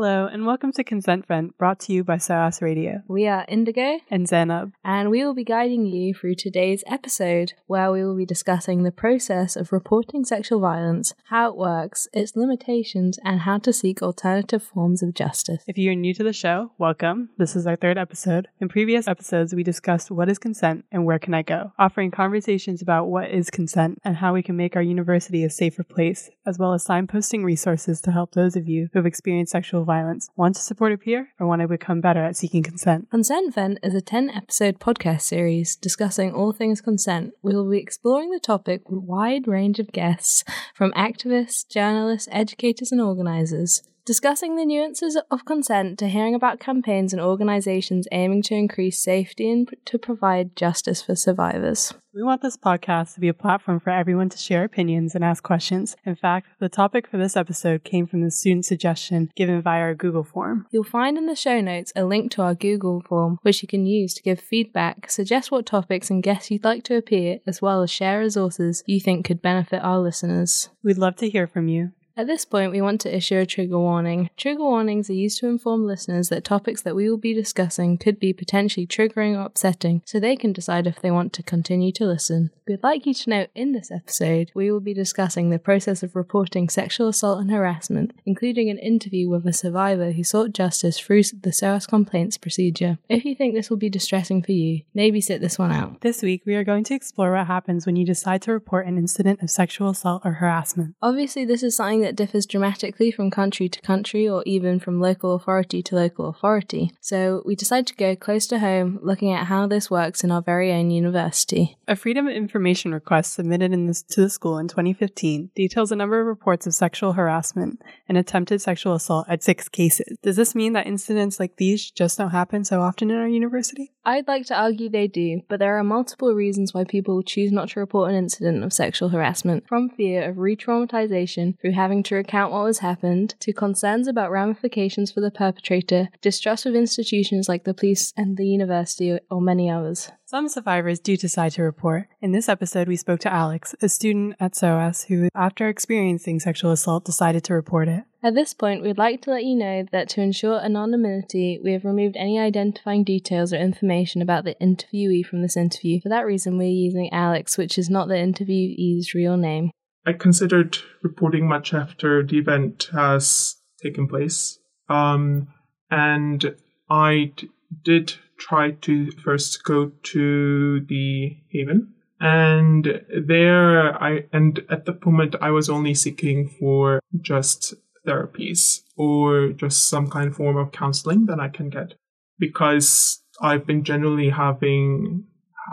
Hello, 0.00 0.28
and 0.28 0.46
welcome 0.46 0.70
to 0.74 0.84
Consent 0.84 1.26
Vent, 1.26 1.58
brought 1.58 1.80
to 1.80 1.92
you 1.92 2.04
by 2.04 2.18
SOAS 2.18 2.62
Radio 2.62 3.02
We 3.08 3.26
are 3.26 3.44
Indigo, 3.48 3.98
and 4.08 4.28
Zainab. 4.28 4.72
and 4.84 5.10
we 5.10 5.24
will 5.24 5.34
be 5.34 5.42
guiding 5.42 5.86
you 5.86 6.14
through 6.14 6.36
today's 6.36 6.84
episode, 6.86 7.54
where 7.66 7.90
we 7.90 8.04
will 8.04 8.16
be 8.16 8.24
discussing 8.24 8.84
the 8.84 8.92
process 8.92 9.56
of 9.56 9.72
reporting 9.72 10.24
sexual 10.24 10.60
violence, 10.60 11.14
how 11.30 11.48
it 11.48 11.56
works, 11.56 12.06
its 12.12 12.36
limitations, 12.36 13.18
and 13.24 13.40
how 13.40 13.58
to 13.58 13.72
seek 13.72 14.00
alternative 14.00 14.62
forms 14.62 15.02
of 15.02 15.14
justice. 15.14 15.64
If 15.66 15.76
you 15.76 15.90
are 15.90 15.96
new 15.96 16.14
to 16.14 16.22
the 16.22 16.32
show, 16.32 16.70
welcome. 16.78 17.30
This 17.36 17.56
is 17.56 17.66
our 17.66 17.74
third 17.74 17.98
episode. 17.98 18.46
In 18.60 18.68
previous 18.68 19.08
episodes, 19.08 19.52
we 19.52 19.64
discussed 19.64 20.12
what 20.12 20.28
is 20.28 20.38
consent 20.38 20.84
and 20.92 21.06
where 21.06 21.18
can 21.18 21.34
I 21.34 21.42
go, 21.42 21.72
offering 21.76 22.12
conversations 22.12 22.82
about 22.82 23.08
what 23.08 23.32
is 23.32 23.50
consent 23.50 23.98
and 24.04 24.14
how 24.14 24.32
we 24.32 24.44
can 24.44 24.56
make 24.56 24.76
our 24.76 24.82
university 24.82 25.42
a 25.42 25.50
safer 25.50 25.82
place, 25.82 26.30
as 26.46 26.56
well 26.56 26.72
as 26.72 26.86
signposting 26.86 27.42
resources 27.42 28.00
to 28.02 28.12
help 28.12 28.34
those 28.34 28.54
of 28.54 28.68
you 28.68 28.90
who 28.92 29.00
have 29.00 29.06
experienced 29.06 29.50
sexual 29.50 29.87
violence, 29.88 30.30
want 30.36 30.54
to 30.54 30.62
support 30.62 30.92
a 30.92 30.98
peer, 30.98 31.30
or 31.40 31.48
want 31.48 31.62
to 31.62 31.66
become 31.66 32.00
better 32.00 32.22
at 32.24 32.36
seeking 32.36 32.62
consent. 32.62 33.10
Consent 33.10 33.52
Vent 33.52 33.80
is 33.82 33.94
a 33.94 34.00
10 34.00 34.30
episode 34.30 34.78
podcast 34.78 35.22
series 35.22 35.74
discussing 35.74 36.32
all 36.32 36.52
things 36.52 36.80
consent. 36.80 37.32
We 37.42 37.56
will 37.56 37.68
be 37.68 37.78
exploring 37.78 38.30
the 38.30 38.38
topic 38.38 38.88
with 38.88 38.98
a 38.98 39.00
wide 39.00 39.48
range 39.48 39.80
of 39.80 39.90
guests, 39.90 40.44
from 40.74 40.92
activists, 40.92 41.66
journalists, 41.68 42.28
educators, 42.30 42.92
and 42.92 43.00
organizers. 43.00 43.82
Discussing 44.08 44.56
the 44.56 44.64
nuances 44.64 45.20
of 45.30 45.44
consent 45.44 45.98
to 45.98 46.08
hearing 46.08 46.34
about 46.34 46.60
campaigns 46.60 47.12
and 47.12 47.20
organizations 47.20 48.08
aiming 48.10 48.40
to 48.44 48.54
increase 48.54 48.98
safety 48.98 49.50
and 49.50 49.68
to 49.84 49.98
provide 49.98 50.56
justice 50.56 51.02
for 51.02 51.14
survivors. 51.14 51.92
We 52.14 52.22
want 52.22 52.40
this 52.40 52.56
podcast 52.56 53.12
to 53.14 53.20
be 53.20 53.28
a 53.28 53.34
platform 53.34 53.80
for 53.80 53.90
everyone 53.90 54.30
to 54.30 54.38
share 54.38 54.64
opinions 54.64 55.14
and 55.14 55.22
ask 55.22 55.42
questions. 55.42 55.94
In 56.06 56.16
fact, 56.16 56.46
the 56.58 56.70
topic 56.70 57.06
for 57.06 57.18
this 57.18 57.36
episode 57.36 57.84
came 57.84 58.06
from 58.06 58.22
the 58.22 58.30
student 58.30 58.64
suggestion 58.64 59.30
given 59.36 59.60
via 59.60 59.80
our 59.80 59.94
Google 59.94 60.24
form. 60.24 60.66
You'll 60.70 60.84
find 60.84 61.18
in 61.18 61.26
the 61.26 61.36
show 61.36 61.60
notes 61.60 61.92
a 61.94 62.06
link 62.06 62.30
to 62.32 62.42
our 62.42 62.54
Google 62.54 63.02
form, 63.02 63.38
which 63.42 63.60
you 63.60 63.68
can 63.68 63.84
use 63.84 64.14
to 64.14 64.22
give 64.22 64.40
feedback, 64.40 65.10
suggest 65.10 65.50
what 65.50 65.66
topics 65.66 66.08
and 66.08 66.22
guests 66.22 66.50
you'd 66.50 66.64
like 66.64 66.82
to 66.84 66.96
appear, 66.96 67.40
as 67.46 67.60
well 67.60 67.82
as 67.82 67.90
share 67.90 68.20
resources 68.20 68.82
you 68.86 69.00
think 69.00 69.26
could 69.26 69.42
benefit 69.42 69.82
our 69.82 69.98
listeners. 69.98 70.70
We'd 70.82 70.96
love 70.96 71.16
to 71.16 71.28
hear 71.28 71.46
from 71.46 71.68
you. 71.68 71.92
At 72.18 72.26
this 72.26 72.44
point, 72.44 72.72
we 72.72 72.80
want 72.80 73.00
to 73.02 73.16
issue 73.16 73.38
a 73.38 73.46
trigger 73.46 73.78
warning. 73.78 74.28
Trigger 74.36 74.64
warnings 74.64 75.08
are 75.08 75.12
used 75.12 75.38
to 75.38 75.46
inform 75.46 75.86
listeners 75.86 76.30
that 76.30 76.42
topics 76.42 76.82
that 76.82 76.96
we 76.96 77.08
will 77.08 77.16
be 77.16 77.32
discussing 77.32 77.96
could 77.96 78.18
be 78.18 78.32
potentially 78.32 78.88
triggering 78.88 79.38
or 79.38 79.42
upsetting, 79.42 80.02
so 80.04 80.18
they 80.18 80.34
can 80.34 80.52
decide 80.52 80.88
if 80.88 81.00
they 81.00 81.12
want 81.12 81.32
to 81.34 81.44
continue 81.44 81.92
to 81.92 82.04
listen. 82.04 82.50
We'd 82.66 82.82
like 82.82 83.06
you 83.06 83.14
to 83.14 83.30
know 83.30 83.46
in 83.54 83.70
this 83.70 83.92
episode, 83.92 84.50
we 84.52 84.68
will 84.68 84.80
be 84.80 84.92
discussing 84.92 85.50
the 85.50 85.60
process 85.60 86.02
of 86.02 86.16
reporting 86.16 86.68
sexual 86.68 87.06
assault 87.06 87.40
and 87.40 87.52
harassment, 87.52 88.12
including 88.26 88.68
an 88.68 88.78
interview 88.78 89.28
with 89.28 89.46
a 89.46 89.52
survivor 89.52 90.10
who 90.10 90.24
sought 90.24 90.52
justice 90.52 90.98
through 90.98 91.22
the 91.22 91.52
SOAS 91.52 91.86
complaints 91.86 92.36
procedure. 92.36 92.98
If 93.08 93.24
you 93.24 93.36
think 93.36 93.54
this 93.54 93.70
will 93.70 93.76
be 93.76 93.88
distressing 93.88 94.42
for 94.42 94.50
you, 94.50 94.80
maybe 94.92 95.20
sit 95.20 95.40
this 95.40 95.56
one 95.56 95.70
out. 95.70 96.00
This 96.00 96.20
week, 96.20 96.42
we 96.44 96.56
are 96.56 96.64
going 96.64 96.82
to 96.84 96.94
explore 96.94 97.30
what 97.30 97.46
happens 97.46 97.86
when 97.86 97.94
you 97.94 98.04
decide 98.04 98.42
to 98.42 98.52
report 98.52 98.88
an 98.88 98.98
incident 98.98 99.40
of 99.40 99.52
sexual 99.52 99.90
assault 99.90 100.22
or 100.24 100.32
harassment. 100.32 100.96
Obviously, 101.00 101.44
this 101.44 101.62
is 101.62 101.76
something 101.76 102.00
that 102.00 102.07
differs 102.16 102.46
dramatically 102.46 103.10
from 103.10 103.30
country 103.30 103.68
to 103.68 103.80
country 103.80 104.28
or 104.28 104.42
even 104.46 104.80
from 104.80 105.00
local 105.00 105.34
authority 105.34 105.82
to 105.82 105.94
local 105.94 106.28
authority. 106.28 106.92
So, 107.00 107.42
we 107.44 107.54
decided 107.54 107.86
to 107.88 107.94
go 107.94 108.16
close 108.16 108.46
to 108.48 108.58
home 108.58 108.98
looking 109.02 109.32
at 109.32 109.46
how 109.46 109.66
this 109.66 109.90
works 109.90 110.24
in 110.24 110.30
our 110.30 110.42
very 110.42 110.72
own 110.72 110.90
university. 110.90 111.76
A 111.86 111.96
Freedom 111.96 112.26
of 112.26 112.34
Information 112.34 112.92
request 112.92 113.34
submitted 113.34 113.72
this, 113.88 114.02
to 114.02 114.22
the 114.22 114.30
school 114.30 114.58
in 114.58 114.68
2015 114.68 115.50
details 115.54 115.92
a 115.92 115.96
number 115.96 116.20
of 116.20 116.26
reports 116.26 116.66
of 116.66 116.74
sexual 116.74 117.12
harassment 117.12 117.80
and 118.08 118.18
attempted 118.18 118.60
sexual 118.60 118.94
assault 118.94 119.26
at 119.28 119.42
six 119.42 119.68
cases. 119.68 120.16
Does 120.22 120.36
this 120.36 120.54
mean 120.54 120.72
that 120.74 120.86
incidents 120.86 121.40
like 121.40 121.56
these 121.56 121.90
just 121.90 122.18
don't 122.18 122.30
happen 122.30 122.64
so 122.64 122.80
often 122.80 123.10
in 123.10 123.16
our 123.16 123.28
university? 123.28 123.92
I'd 124.08 124.26
like 124.26 124.46
to 124.46 124.58
argue 124.58 124.88
they 124.88 125.06
do, 125.06 125.42
but 125.50 125.58
there 125.58 125.76
are 125.78 125.84
multiple 125.84 126.32
reasons 126.32 126.72
why 126.72 126.84
people 126.84 127.22
choose 127.22 127.52
not 127.52 127.68
to 127.70 127.80
report 127.80 128.08
an 128.08 128.16
incident 128.16 128.64
of 128.64 128.72
sexual 128.72 129.10
harassment, 129.10 129.68
from 129.68 129.90
fear 129.90 130.26
of 130.26 130.38
re 130.38 130.56
traumatization 130.56 131.60
through 131.60 131.72
having 131.72 132.02
to 132.04 132.14
recount 132.14 132.50
what 132.50 132.64
has 132.64 132.78
happened, 132.78 133.34
to 133.40 133.52
concerns 133.52 134.08
about 134.08 134.30
ramifications 134.30 135.12
for 135.12 135.20
the 135.20 135.30
perpetrator, 135.30 136.08
distrust 136.22 136.64
of 136.64 136.74
institutions 136.74 137.50
like 137.50 137.64
the 137.64 137.74
police 137.74 138.14
and 138.16 138.38
the 138.38 138.46
university, 138.46 139.18
or 139.30 139.42
many 139.42 139.70
others. 139.70 140.10
Some 140.24 140.48
survivors 140.48 141.00
do 141.00 141.14
decide 141.18 141.52
to 141.52 141.62
report. 141.62 142.08
In 142.22 142.32
this 142.32 142.48
episode, 142.48 142.88
we 142.88 142.96
spoke 142.96 143.20
to 143.20 143.32
Alex, 143.32 143.74
a 143.82 143.90
student 143.90 144.36
at 144.40 144.56
SOAS 144.56 145.04
who, 145.04 145.28
after 145.34 145.68
experiencing 145.68 146.40
sexual 146.40 146.70
assault, 146.70 147.04
decided 147.04 147.44
to 147.44 147.52
report 147.52 147.88
it. 147.88 148.04
At 148.28 148.34
this 148.34 148.52
point, 148.52 148.82
we'd 148.82 148.98
like 148.98 149.22
to 149.22 149.30
let 149.30 149.46
you 149.46 149.54
know 149.54 149.86
that 149.90 150.10
to 150.10 150.20
ensure 150.20 150.60
anonymity, 150.60 151.58
we 151.64 151.72
have 151.72 151.86
removed 151.86 152.14
any 152.14 152.38
identifying 152.38 153.02
details 153.02 153.54
or 153.54 153.56
information 153.56 154.20
about 154.20 154.44
the 154.44 154.54
interviewee 154.60 155.24
from 155.24 155.40
this 155.40 155.56
interview. 155.56 155.98
For 155.98 156.10
that 156.10 156.26
reason, 156.26 156.58
we're 156.58 156.68
using 156.68 157.10
Alex, 157.10 157.56
which 157.56 157.78
is 157.78 157.88
not 157.88 158.06
the 158.06 158.16
interviewee's 158.16 159.14
real 159.14 159.38
name. 159.38 159.70
I 160.04 160.12
considered 160.12 160.76
reporting 161.02 161.48
much 161.48 161.72
after 161.72 162.22
the 162.22 162.36
event 162.36 162.90
has 162.92 163.56
taken 163.82 164.06
place. 164.06 164.58
Um, 164.90 165.48
and 165.90 166.54
I 166.90 167.32
d- 167.34 167.48
did 167.82 168.12
try 168.36 168.72
to 168.72 169.10
first 169.12 169.64
go 169.64 169.92
to 170.02 170.80
the 170.80 171.34
Haven. 171.48 171.94
And 172.20 173.00
there 173.10 174.02
I, 174.02 174.26
and 174.34 174.60
at 174.68 174.84
the 174.84 174.98
moment 175.02 175.34
I 175.40 175.50
was 175.50 175.70
only 175.70 175.94
seeking 175.94 176.50
for 176.60 177.00
just 177.22 177.74
therapies 178.08 178.80
or 178.96 179.50
just 179.50 179.88
some 179.88 180.08
kind 180.08 180.28
of 180.28 180.36
form 180.36 180.56
of 180.56 180.72
counseling 180.72 181.26
that 181.26 181.40
I 181.40 181.48
can 181.48 181.68
get. 181.68 181.94
Because 182.38 183.20
I've 183.40 183.66
been 183.66 183.84
generally 183.84 184.30
having 184.30 185.24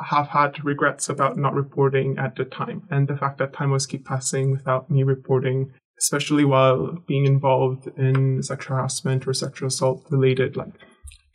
have 0.09 0.27
had 0.27 0.63
regrets 0.65 1.07
about 1.07 1.37
not 1.37 1.53
reporting 1.53 2.17
at 2.17 2.35
the 2.35 2.43
time. 2.43 2.83
And 2.91 3.07
the 3.07 3.15
fact 3.15 3.37
that 3.37 3.53
time 3.53 3.71
was 3.71 3.85
keep 3.85 4.05
passing 4.05 4.51
without 4.51 4.91
me 4.91 5.03
reporting 5.03 5.71
especially 5.99 6.45
while 6.45 6.97
being 7.07 7.25
involved 7.25 7.87
in 7.97 8.41
sexual 8.43 8.77
harassment 8.77 9.27
or 9.27 9.33
sexual 9.33 9.67
assault 9.67 10.05
related 10.09 10.57
like 10.57 10.73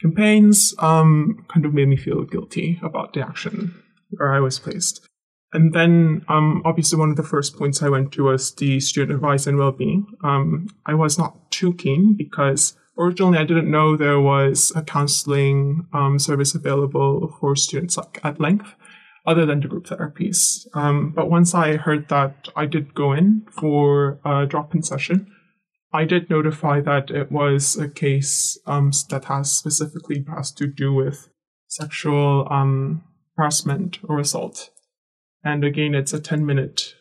campaigns 0.00 0.74
um 0.78 1.44
kind 1.48 1.64
of 1.66 1.74
made 1.74 1.88
me 1.88 1.96
feel 1.96 2.24
guilty 2.24 2.78
about 2.82 3.12
the 3.12 3.20
action 3.20 3.74
where 4.10 4.32
I 4.32 4.40
was 4.40 4.58
placed 4.58 5.06
and 5.52 5.72
then 5.72 6.24
um 6.28 6.62
obviously 6.64 6.98
one 6.98 7.10
of 7.10 7.16
the 7.16 7.22
first 7.22 7.56
points 7.56 7.82
I 7.82 7.88
went 7.88 8.12
to 8.12 8.24
was 8.24 8.54
the 8.54 8.80
student 8.80 9.16
advice 9.16 9.46
and 9.46 9.58
well-being 9.58 10.06
um 10.22 10.68
I 10.86 10.94
was 10.94 11.18
not 11.18 11.50
too 11.50 11.74
keen 11.74 12.16
because 12.16 12.76
originally 13.00 13.38
I 13.38 13.44
didn't 13.44 13.70
know 13.70 13.96
there 13.96 14.20
was 14.20 14.72
a 14.76 14.82
counseling 14.82 15.86
um, 15.92 16.18
service 16.18 16.54
available 16.54 17.34
for 17.40 17.56
students 17.56 17.96
like 17.96 18.20
at 18.22 18.40
length, 18.40 18.74
other 19.26 19.46
than 19.46 19.60
the 19.60 19.68
group 19.68 19.86
therapies. 19.86 20.66
Um, 20.74 21.12
but 21.14 21.30
once 21.30 21.54
I 21.54 21.76
heard 21.76 22.08
that 22.08 22.48
I 22.54 22.66
did 22.66 22.94
go 22.94 23.12
in 23.12 23.46
for 23.50 24.20
a 24.24 24.46
drop-in 24.46 24.82
session, 24.82 25.32
I 25.92 26.04
did 26.04 26.30
notify 26.30 26.80
that 26.82 27.10
it 27.10 27.32
was 27.32 27.76
a 27.76 27.88
case 27.88 28.58
um, 28.66 28.92
that 29.08 29.24
has 29.24 29.50
specifically 29.50 30.24
has 30.28 30.52
to 30.52 30.66
do 30.66 30.92
with 30.92 31.28
sexual 31.66 32.46
um, 32.50 33.02
harassment 33.36 33.98
or 34.04 34.20
assault. 34.20 34.70
And 35.44 35.64
again, 35.64 35.94
it's 35.94 36.12
a 36.12 36.20
10 36.20 36.44
minute 36.44 36.94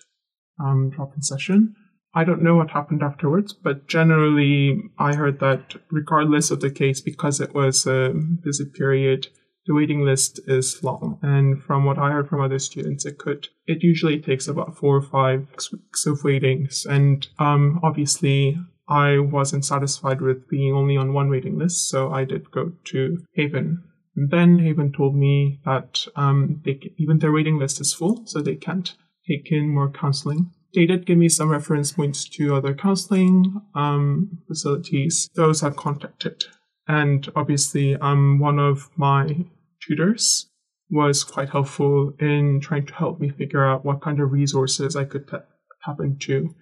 um, 0.60 0.90
drop-in 0.90 1.22
session. 1.22 1.76
I 2.14 2.24
don't 2.24 2.42
know 2.42 2.56
what 2.56 2.72
happened 2.72 3.04
afterwards, 3.04 3.54
but 3.54 3.88
generally 3.88 4.82
I 4.98 5.16
heard 5.16 5.40
that 5.40 5.76
regardless 5.92 6.50
of 6.50 6.60
the 6.60 6.72
case, 6.72 7.02
because 7.02 7.40
it 7.40 7.54
was 7.54 7.86
a 7.86 8.14
busy 8.44 8.66
period, 8.66 9.28
the 9.68 9.76
waiting 9.76 10.04
list 10.04 10.40
is 10.48 10.84
long. 10.84 11.20
And 11.22 11.62
from 11.62 11.86
what 11.86 12.00
I 12.00 12.12
heard 12.12 12.28
from 12.28 12.42
other 12.42 12.58
students, 12.58 13.06
it 13.06 13.20
could, 13.20 13.50
it 13.68 13.84
usually 13.84 14.20
takes 14.20 14.48
about 14.48 14.76
four 14.76 14.96
or 14.96 15.02
five 15.04 15.48
weeks 15.72 16.08
of 16.08 16.24
waitings. 16.24 16.86
And, 16.86 17.28
um, 17.38 17.80
obviously 17.84 18.58
I 18.88 19.20
wasn't 19.20 19.66
satisfied 19.66 20.20
with 20.20 20.50
being 20.50 20.74
only 20.74 20.98
on 20.98 21.14
one 21.14 21.30
waiting 21.30 21.60
list. 21.60 21.90
So 21.90 22.12
I 22.12 22.26
did 22.26 22.50
go 22.50 22.74
to 22.86 23.24
Haven. 23.36 23.84
And 24.20 24.30
then 24.32 24.60
Haven 24.60 24.92
told 24.92 25.16
me 25.16 25.62
that, 25.66 26.06
um, 26.16 26.62
they, 26.66 26.94
even 26.98 27.20
their 27.20 27.32
waiting 27.32 27.58
list 27.58 27.80
is 27.80 27.94
full, 27.94 28.24
so 28.26 28.42
they 28.42 28.56
can't 28.56 28.94
take 29.28 29.52
in 29.52 29.70
more 29.70 29.90
counseling 29.90 30.52
they 30.74 30.86
did 30.86 31.06
give 31.06 31.18
me 31.18 31.30
some 31.30 31.50
reference 31.50 31.92
points 31.92 32.28
to 32.30 32.56
other 32.56 32.74
counseling 32.74 33.62
um, 33.74 34.40
facilities. 34.48 35.30
Those 35.36 35.64
I've 35.64 35.76
contacted. 35.76 36.46
And 36.88 37.28
obviously, 37.36 37.96
um, 37.96 38.40
one 38.40 38.60
of 38.60 38.90
my 38.96 39.46
tutors 39.82 40.50
was 40.92 41.24
quite 41.24 41.50
helpful 41.50 42.14
in 42.20 42.60
trying 42.62 42.86
to 42.88 42.94
help 42.94 43.20
me 43.20 43.30
figure 43.30 43.66
out 43.66 43.86
what 43.86 44.02
kind 44.02 44.20
of 44.20 44.32
resources 44.32 44.96
I 44.96 45.06
could 45.06 45.28
tap 45.28 46.00
into 46.00 46.56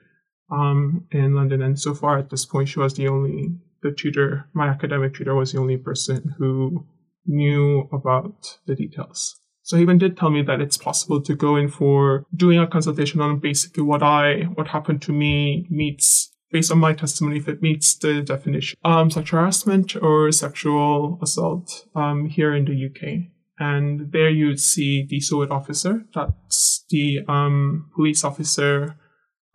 um, 0.52 1.06
in 1.12 1.34
London. 1.34 1.62
And 1.62 1.80
so 1.80 1.94
far 1.94 2.18
at 2.18 2.30
this 2.30 2.46
point, 2.46 2.70
she 2.70 2.80
was 2.80 2.94
the 2.94 3.08
only, 3.08 3.56
the 3.84 3.92
tutor, 3.92 4.50
my 4.54 4.68
academic 4.68 5.16
tutor 5.16 5.36
was 5.36 5.54
the 5.54 5.60
only 5.60 5.78
person 5.78 6.36
who 6.38 6.86
knew 7.28 7.90
about 7.92 8.60
the 8.66 8.76
details. 8.76 9.40
So 9.64 9.76
he 9.76 9.84
even 9.84 9.98
did 9.98 10.16
tell 10.16 10.30
me 10.30 10.42
that 10.44 10.62
it's 10.62 10.78
possible 10.78 11.22
to 11.22 11.36
go 11.36 11.58
in 11.58 11.68
for 11.68 12.26
doing 12.34 12.58
a 12.58 12.68
consultation 12.68 13.20
on 13.20 13.40
basically 13.40 13.84
what 13.84 14.02
I, 14.02 14.44
what 14.54 14.70
happened 14.70 15.02
to 15.04 15.12
me 15.12 15.68
meets 15.70 16.32
based 16.52 16.72
on 16.72 16.80
my 16.80 16.94
testimony 16.94 17.38
if 17.38 17.50
it 17.50 17.62
meets 17.62 17.98
the 17.98 18.22
definition. 18.22 18.80
Um, 18.86 19.12
sexual 19.12 19.42
harassment 19.42 19.96
or 19.98 20.32
sexual 20.32 21.20
assault 21.22 21.86
um, 21.96 22.30
here 22.30 22.56
in 22.56 22.64
the 22.64 22.86
UK. 22.86 23.30
And 23.60 24.12
there 24.12 24.30
you'd 24.30 24.62
see 24.62 25.06
the 25.06 25.20
SOIT 25.20 25.52
officer. 25.52 26.06
That's 26.14 26.86
the 26.90 27.26
um, 27.28 27.90
police 27.94 28.24
officer 28.24 28.96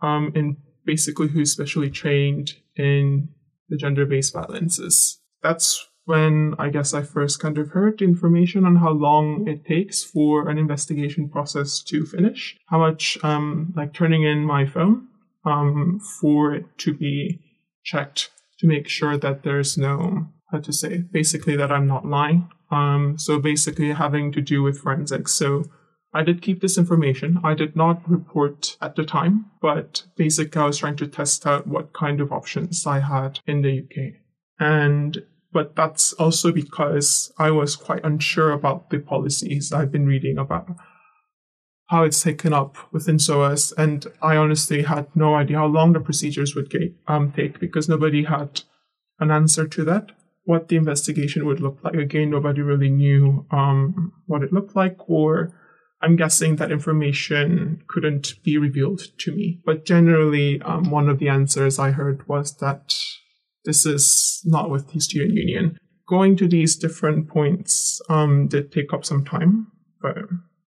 um, 0.01 0.31
in 0.35 0.57
basically 0.85 1.29
who's 1.29 1.51
specially 1.51 1.89
trained 1.89 2.51
in 2.75 3.29
the 3.69 3.77
gender-based 3.77 4.33
violences. 4.33 5.21
That's 5.41 5.87
when 6.05 6.55
I 6.59 6.69
guess 6.69 6.93
I 6.93 7.01
first 7.01 7.39
kind 7.39 7.57
of 7.57 7.69
heard 7.69 8.01
information 8.01 8.65
on 8.65 8.77
how 8.77 8.91
long 8.91 9.47
it 9.47 9.65
takes 9.65 10.03
for 10.03 10.49
an 10.49 10.57
investigation 10.57 11.29
process 11.29 11.81
to 11.83 12.05
finish, 12.05 12.57
how 12.67 12.79
much 12.79 13.17
um, 13.23 13.73
like 13.75 13.93
turning 13.93 14.23
in 14.23 14.45
my 14.45 14.65
phone 14.65 15.07
um, 15.45 15.99
for 16.19 16.53
it 16.53 16.65
to 16.79 16.93
be 16.93 17.39
checked 17.83 18.31
to 18.59 18.67
make 18.67 18.87
sure 18.87 19.17
that 19.17 19.43
there's 19.43 19.77
no 19.77 20.27
how 20.51 20.59
to 20.59 20.71
say 20.73 20.97
basically 21.11 21.55
that 21.55 21.71
I'm 21.71 21.87
not 21.87 22.05
lying. 22.05 22.49
Um, 22.71 23.17
so 23.17 23.39
basically 23.39 23.91
having 23.91 24.31
to 24.33 24.41
do 24.41 24.61
with 24.61 24.79
forensics. 24.79 25.33
So 25.33 25.65
I 26.13 26.21
did 26.23 26.41
keep 26.41 26.61
this 26.61 26.77
information. 26.77 27.39
I 27.43 27.55
did 27.55 27.75
not 27.75 28.07
report 28.09 28.77
at 28.81 28.95
the 28.95 29.03
time, 29.03 29.45
but 29.61 30.03
basically 30.15 30.61
I 30.61 30.65
was 30.65 30.77
trying 30.77 30.95
to 30.97 31.07
test 31.07 31.47
out 31.47 31.65
what 31.65 31.93
kind 31.93 32.21
of 32.21 32.31
options 32.31 32.85
I 32.85 32.99
had 32.99 33.39
in 33.47 33.61
the 33.61 33.79
UK. 33.79 34.19
And 34.59 35.23
but 35.53 35.75
that's 35.75 36.13
also 36.13 36.51
because 36.51 37.31
I 37.37 37.51
was 37.51 37.75
quite 37.75 38.03
unsure 38.03 38.51
about 38.51 38.89
the 38.89 38.99
policies 38.99 39.71
I've 39.71 39.91
been 39.91 40.07
reading 40.07 40.37
about 40.37 40.67
how 41.87 42.03
it's 42.03 42.23
taken 42.23 42.53
up 42.53 42.77
within 42.91 43.19
SOAS, 43.19 43.71
and 43.77 44.07
I 44.21 44.35
honestly 44.35 44.83
had 44.83 45.07
no 45.15 45.35
idea 45.35 45.57
how 45.57 45.67
long 45.67 45.93
the 45.93 45.99
procedures 45.99 46.55
would 46.55 46.69
get, 46.69 46.93
um, 47.07 47.31
take 47.31 47.59
because 47.59 47.87
nobody 47.87 48.23
had 48.23 48.61
an 49.19 49.29
answer 49.29 49.67
to 49.67 49.83
that. 49.85 50.11
What 50.45 50.67
the 50.67 50.75
investigation 50.75 51.45
would 51.45 51.61
look 51.61 51.79
like. 51.83 51.93
Again, 51.93 52.31
nobody 52.31 52.61
really 52.61 52.89
knew 52.89 53.45
um, 53.51 54.11
what 54.25 54.43
it 54.43 54.51
looked 54.51 54.75
like, 54.75 54.97
or 55.07 55.53
I'm 56.01 56.15
guessing 56.17 56.57
that 56.57 56.71
information 56.71 57.83
couldn't 57.87 58.43
be 58.43 58.57
revealed 58.57 59.17
to 59.19 59.31
me. 59.31 59.61
But 59.65 59.85
generally, 59.85 60.61
um, 60.63 60.89
one 60.89 61.07
of 61.07 61.19
the 61.19 61.29
answers 61.29 61.79
I 61.79 61.91
heard 61.91 62.27
was 62.27 62.57
that 62.57 62.93
this 63.65 63.85
is 63.85 64.41
not 64.45 64.69
with 64.69 64.91
the 64.91 64.99
student 64.99 65.33
union. 65.33 65.77
Going 66.07 66.35
to 66.37 66.47
these 66.47 66.75
different 66.75 67.29
points 67.29 68.01
um, 68.09 68.47
did 68.47 68.71
take 68.71 68.93
up 68.93 69.05
some 69.05 69.23
time, 69.23 69.67
but 70.01 70.17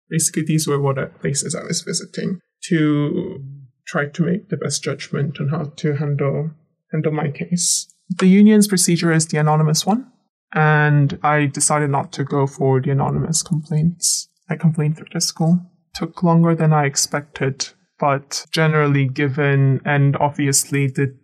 basically 0.10 0.44
these 0.44 0.68
were 0.68 0.80
what 0.80 1.20
places 1.20 1.56
I 1.56 1.64
was 1.64 1.82
visiting 1.82 2.40
to 2.70 3.44
try 3.86 4.08
to 4.08 4.24
make 4.24 4.50
the 4.50 4.58
best 4.58 4.84
judgment 4.84 5.40
on 5.40 5.50
how 5.50 5.66
to 5.76 5.96
handle 5.96 6.52
handle 6.92 7.12
my 7.12 7.30
case. 7.30 7.88
The 8.18 8.28
union's 8.28 8.68
procedure 8.68 9.12
is 9.12 9.28
the 9.28 9.38
anonymous 9.38 9.86
one, 9.86 10.12
and 10.54 11.20
I 11.24 11.48
decided 11.48 11.90
not 11.90 12.12
to 12.14 12.24
go 12.24 12.48
for 12.48 12.82
the 12.82 12.92
anonymous 12.92 13.44
complaints. 13.44 14.30
I 14.50 14.56
complained 14.56 14.98
through 14.98 15.08
the 15.14 15.22
school. 15.22 15.60
Took 15.96 16.24
longer 16.24 16.56
than 16.56 16.74
I 16.74 16.86
expected, 16.86 17.70
but 18.00 18.46
generally 18.52 19.08
given 19.08 19.82
and 19.86 20.16
obviously 20.18 20.88
the 20.88 21.16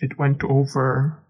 it 0.00 0.18
went 0.18 0.44
over 0.44 1.22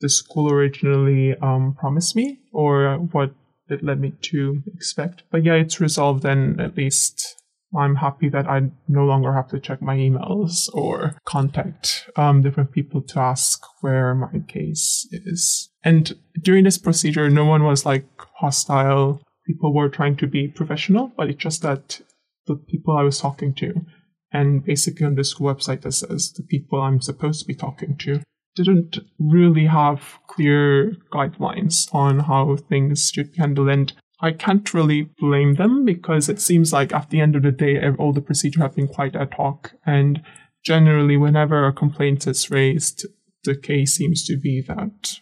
the 0.00 0.08
school 0.08 0.50
originally 0.50 1.36
um, 1.42 1.74
promised 1.78 2.16
me 2.16 2.40
or 2.52 2.96
what 3.12 3.34
it 3.68 3.84
led 3.84 4.00
me 4.00 4.12
to 4.22 4.62
expect. 4.74 5.22
But 5.30 5.44
yeah, 5.44 5.54
it's 5.54 5.80
resolved, 5.80 6.24
and 6.24 6.60
at 6.60 6.76
least 6.76 7.36
I'm 7.76 7.96
happy 7.96 8.28
that 8.30 8.48
I 8.48 8.70
no 8.88 9.04
longer 9.04 9.32
have 9.32 9.48
to 9.50 9.60
check 9.60 9.80
my 9.80 9.96
emails 9.96 10.68
or 10.74 11.16
contact 11.24 12.10
um, 12.16 12.42
different 12.42 12.72
people 12.72 13.00
to 13.02 13.20
ask 13.20 13.62
where 13.80 14.14
my 14.14 14.40
case 14.48 15.06
is. 15.12 15.70
And 15.84 16.12
during 16.42 16.64
this 16.64 16.78
procedure, 16.78 17.30
no 17.30 17.44
one 17.44 17.64
was 17.64 17.86
like 17.86 18.06
hostile. 18.36 19.22
People 19.46 19.72
were 19.72 19.88
trying 19.88 20.16
to 20.16 20.26
be 20.26 20.48
professional, 20.48 21.12
but 21.16 21.30
it's 21.30 21.42
just 21.42 21.62
that 21.62 22.00
the 22.46 22.56
people 22.56 22.96
I 22.96 23.02
was 23.02 23.20
talking 23.20 23.54
to 23.54 23.86
and 24.32 24.64
basically 24.64 25.06
on 25.06 25.14
this 25.14 25.34
website 25.34 25.82
that 25.82 25.92
says 25.92 26.32
the 26.32 26.42
people 26.42 26.80
I'm 26.80 27.00
supposed 27.00 27.40
to 27.40 27.46
be 27.46 27.54
talking 27.54 27.96
to 27.98 28.20
didn't 28.54 28.98
really 29.18 29.66
have 29.66 30.18
clear 30.26 30.96
guidelines 31.12 31.92
on 31.94 32.20
how 32.20 32.56
things 32.56 33.10
should 33.10 33.32
be 33.32 33.38
handled. 33.38 33.68
And 33.68 33.92
I 34.20 34.32
can't 34.32 34.74
really 34.74 35.10
blame 35.18 35.54
them 35.54 35.84
because 35.84 36.28
it 36.28 36.40
seems 36.40 36.72
like 36.72 36.92
at 36.92 37.10
the 37.10 37.20
end 37.20 37.36
of 37.36 37.42
the 37.42 37.52
day, 37.52 37.80
all 37.98 38.12
the 38.12 38.20
procedure 38.20 38.60
have 38.60 38.74
been 38.74 38.88
quite 38.88 39.16
ad 39.16 39.34
hoc. 39.34 39.72
And 39.86 40.22
generally, 40.64 41.16
whenever 41.16 41.66
a 41.66 41.72
complaint 41.72 42.26
is 42.26 42.50
raised, 42.50 43.06
the 43.44 43.56
case 43.56 43.94
seems 43.94 44.24
to 44.26 44.36
be 44.36 44.62
that 44.68 45.20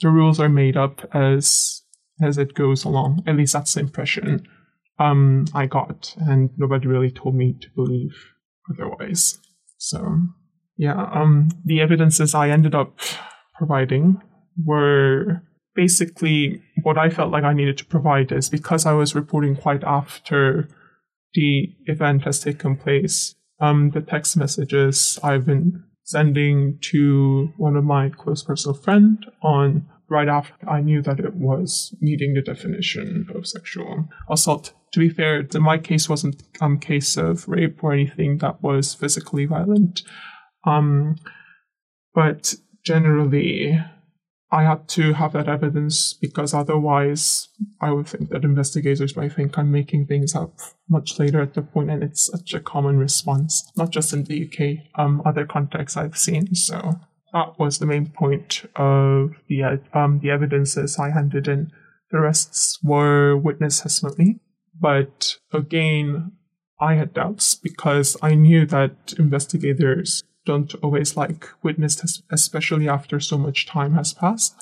the 0.00 0.08
rules 0.08 0.40
are 0.40 0.48
made 0.48 0.76
up 0.76 1.08
as 1.14 1.82
as 2.22 2.38
it 2.38 2.54
goes 2.54 2.84
along. 2.84 3.22
At 3.26 3.36
least 3.36 3.52
that's 3.54 3.74
the 3.74 3.80
impression 3.80 4.46
um, 4.98 5.46
I 5.54 5.66
got, 5.66 6.14
and 6.18 6.50
nobody 6.56 6.86
really 6.86 7.10
told 7.10 7.34
me 7.34 7.54
to 7.60 7.68
believe 7.74 8.14
otherwise. 8.70 9.38
So, 9.78 10.18
yeah, 10.76 11.08
um, 11.12 11.50
the 11.64 11.80
evidences 11.80 12.34
I 12.34 12.50
ended 12.50 12.74
up 12.74 12.96
providing 13.56 14.20
were 14.64 15.42
basically 15.74 16.62
what 16.82 16.98
I 16.98 17.10
felt 17.10 17.32
like 17.32 17.44
I 17.44 17.52
needed 17.52 17.78
to 17.78 17.84
provide 17.84 18.30
is 18.32 18.48
because 18.48 18.86
I 18.86 18.92
was 18.92 19.14
reporting 19.14 19.56
quite 19.56 19.82
after 19.84 20.68
the 21.34 21.74
event 21.86 22.22
has 22.22 22.40
taken 22.40 22.76
place. 22.76 23.34
Um, 23.60 23.90
the 23.90 24.00
text 24.00 24.36
messages 24.36 25.18
I've 25.22 25.46
been 25.46 25.84
sending 26.04 26.78
to 26.82 27.52
one 27.56 27.76
of 27.76 27.84
my 27.84 28.10
close 28.10 28.42
personal 28.42 28.76
friend 28.76 29.24
on 29.42 29.88
right 30.08 30.28
after 30.28 30.68
I 30.68 30.80
knew 30.80 31.02
that 31.02 31.20
it 31.20 31.34
was 31.34 31.94
meeting 32.00 32.34
the 32.34 32.42
definition 32.42 33.26
of 33.34 33.46
sexual 33.46 34.08
assault. 34.30 34.72
To 34.92 35.00
be 35.00 35.08
fair, 35.08 35.46
my 35.54 35.78
case 35.78 36.08
wasn't 36.08 36.42
a 36.60 36.64
um, 36.64 36.78
case 36.78 37.16
of 37.16 37.48
rape 37.48 37.82
or 37.82 37.92
anything 37.92 38.38
that 38.38 38.62
was 38.62 38.94
physically 38.94 39.44
violent. 39.46 40.02
Um, 40.64 41.16
but 42.14 42.54
generally, 42.84 43.80
I 44.54 44.62
had 44.62 44.88
to 44.90 45.14
have 45.14 45.32
that 45.32 45.48
evidence 45.48 46.12
because 46.12 46.54
otherwise, 46.54 47.48
I 47.80 47.90
would 47.90 48.06
think 48.06 48.30
that 48.30 48.44
investigators 48.44 49.16
might 49.16 49.32
think 49.32 49.58
I'm 49.58 49.72
making 49.72 50.06
things 50.06 50.36
up 50.36 50.54
much 50.88 51.18
later 51.18 51.40
at 51.40 51.54
the 51.54 51.62
point, 51.62 51.90
and 51.90 52.04
it's 52.04 52.26
such 52.26 52.54
a 52.54 52.60
common 52.60 52.96
response, 52.96 53.68
not 53.76 53.90
just 53.90 54.12
in 54.12 54.24
the 54.24 54.44
UK, 54.44 54.86
um, 54.96 55.22
other 55.24 55.44
contexts 55.44 55.96
I've 55.96 56.16
seen. 56.16 56.54
So 56.54 57.00
that 57.34 57.58
was 57.58 57.78
the 57.78 57.86
main 57.86 58.06
point 58.06 58.62
of 58.76 59.32
the 59.48 59.80
um, 59.92 60.20
the 60.20 60.30
evidences 60.30 60.98
I 60.98 61.10
handed 61.10 61.48
in. 61.48 61.70
The 62.10 62.20
rest 62.20 62.78
were 62.82 63.36
witness 63.36 63.80
testimony, 63.80 64.38
but 64.80 65.36
again, 65.52 66.32
I 66.80 66.94
had 66.94 67.12
doubts 67.12 67.56
because 67.56 68.16
I 68.22 68.34
knew 68.34 68.66
that 68.66 69.14
investigators 69.18 70.22
don't 70.46 70.74
always 70.76 71.16
like 71.16 71.48
witness 71.62 71.96
tests, 71.96 72.22
especially 72.30 72.88
after 72.88 73.18
so 73.18 73.36
much 73.36 73.66
time 73.66 73.94
has 73.94 74.12
passed. 74.12 74.54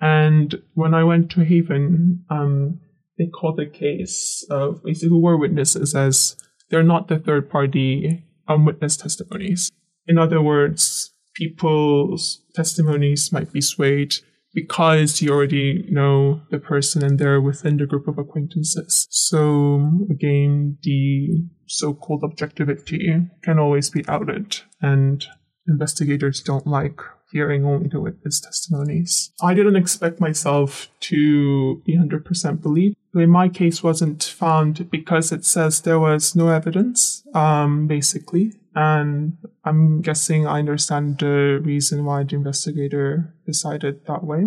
And 0.00 0.60
when 0.74 0.94
I 0.94 1.04
went 1.04 1.30
to 1.32 1.44
Haven, 1.44 2.24
um, 2.30 2.80
they 3.16 3.26
called 3.26 3.58
the 3.58 3.66
case 3.66 4.44
of 4.50 4.82
basically 4.82 5.20
were 5.20 5.36
witnesses 5.36 5.94
as 5.94 6.36
they're 6.70 6.82
not 6.82 7.06
the 7.06 7.18
third 7.18 7.48
party 7.48 8.24
um, 8.48 8.64
witness 8.64 8.96
testimonies. 8.96 9.70
In 10.06 10.18
other 10.18 10.40
words, 10.40 10.97
people's 11.38 12.42
testimonies 12.54 13.32
might 13.32 13.52
be 13.52 13.60
swayed 13.60 14.14
because 14.52 15.22
you 15.22 15.30
already 15.30 15.86
know 15.88 16.42
the 16.50 16.58
person 16.58 17.04
and 17.04 17.18
they're 17.18 17.40
within 17.40 17.76
the 17.76 17.86
group 17.86 18.08
of 18.08 18.18
acquaintances. 18.18 19.06
So 19.10 20.06
again, 20.10 20.78
the 20.82 21.44
so-called 21.68 22.24
objectivity 22.24 23.14
can 23.44 23.58
always 23.58 23.88
be 23.88 24.04
outed 24.08 24.60
and 24.82 25.24
investigators 25.68 26.40
don't 26.42 26.66
like 26.66 27.00
hearing 27.30 27.64
only 27.64 27.88
the 27.88 28.00
witness 28.00 28.40
testimonies. 28.40 29.32
I 29.42 29.54
didn't 29.54 29.76
expect 29.76 30.20
myself 30.20 30.88
to 31.00 31.82
be 31.84 31.96
100% 31.96 32.62
believed. 32.62 32.96
My 33.12 33.48
case 33.48 33.82
wasn't 33.82 34.22
found 34.22 34.90
because 34.90 35.32
it 35.32 35.44
says 35.44 35.80
there 35.80 35.98
was 35.98 36.36
no 36.36 36.48
evidence, 36.48 37.24
um, 37.34 37.86
basically. 37.86 38.52
And 38.74 39.38
I'm 39.64 40.02
guessing 40.02 40.46
I 40.46 40.60
understand 40.60 41.18
the 41.18 41.60
reason 41.62 42.04
why 42.04 42.22
the 42.22 42.36
investigator 42.36 43.34
decided 43.44 44.06
that 44.06 44.24
way, 44.24 44.44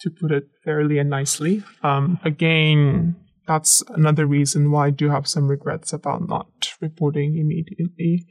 to 0.00 0.10
put 0.10 0.30
it 0.30 0.48
fairly 0.64 0.98
and 0.98 1.10
nicely. 1.10 1.62
Um, 1.82 2.20
again, 2.24 3.16
that's 3.46 3.82
another 3.88 4.26
reason 4.26 4.70
why 4.70 4.86
I 4.86 4.90
do 4.90 5.10
have 5.10 5.26
some 5.26 5.48
regrets 5.48 5.92
about 5.92 6.28
not 6.28 6.74
reporting 6.80 7.38
immediately. 7.38 8.24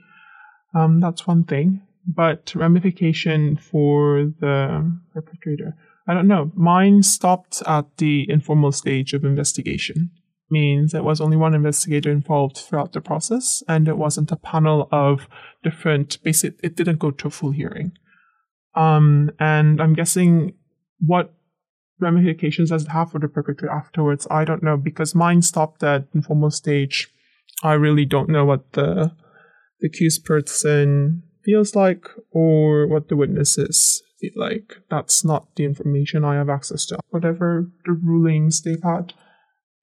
Um, 0.73 0.99
that's 0.99 1.27
one 1.27 1.43
thing. 1.43 1.81
But 2.07 2.53
ramification 2.55 3.57
for 3.57 4.31
the 4.39 4.99
perpetrator, 5.13 5.75
I 6.07 6.13
don't 6.13 6.27
know. 6.27 6.51
Mine 6.55 7.03
stopped 7.03 7.61
at 7.67 7.97
the 7.97 8.25
informal 8.29 8.71
stage 8.71 9.13
of 9.13 9.23
investigation 9.23 10.11
means 10.51 10.91
there 10.91 11.03
was 11.03 11.21
only 11.21 11.37
one 11.37 11.53
investigator 11.53 12.11
involved 12.11 12.57
throughout 12.57 12.91
the 12.91 13.01
process, 13.01 13.63
and 13.67 13.87
it 13.87 13.97
wasn't 13.97 14.31
a 14.31 14.35
panel 14.35 14.89
of 14.91 15.27
different. 15.63 16.21
Basic, 16.23 16.55
it 16.61 16.75
didn't 16.75 16.99
go 16.99 17.11
to 17.11 17.27
a 17.27 17.31
full 17.31 17.51
hearing. 17.51 17.93
Um, 18.75 19.31
and 19.39 19.81
I'm 19.81 19.93
guessing 19.93 20.53
what 20.99 21.33
ramifications 21.99 22.69
does 22.69 22.83
it 22.83 22.89
have 22.89 23.11
for 23.11 23.19
the 23.19 23.27
perpetrator 23.27 23.71
afterwards? 23.71 24.27
I 24.29 24.43
don't 24.43 24.63
know 24.63 24.77
because 24.77 25.15
mine 25.15 25.41
stopped 25.41 25.83
at 25.83 26.07
informal 26.13 26.51
stage. 26.51 27.09
I 27.63 27.73
really 27.73 28.05
don't 28.05 28.29
know 28.29 28.45
what 28.45 28.73
the, 28.73 29.11
the 29.79 29.87
accused 29.87 30.25
person 30.25 31.23
feels 31.43 31.75
like 31.75 32.07
or 32.31 32.87
what 32.87 33.09
the 33.09 33.15
witnesses 33.15 34.03
feel 34.19 34.31
like. 34.35 34.77
That's 34.89 35.23
not 35.25 35.55
the 35.55 35.65
information 35.65 36.23
I 36.23 36.35
have 36.35 36.49
access 36.49 36.85
to. 36.87 36.99
Whatever 37.09 37.69
the 37.85 37.93
rulings 37.93 38.61
they've 38.61 38.83
had. 38.83 39.13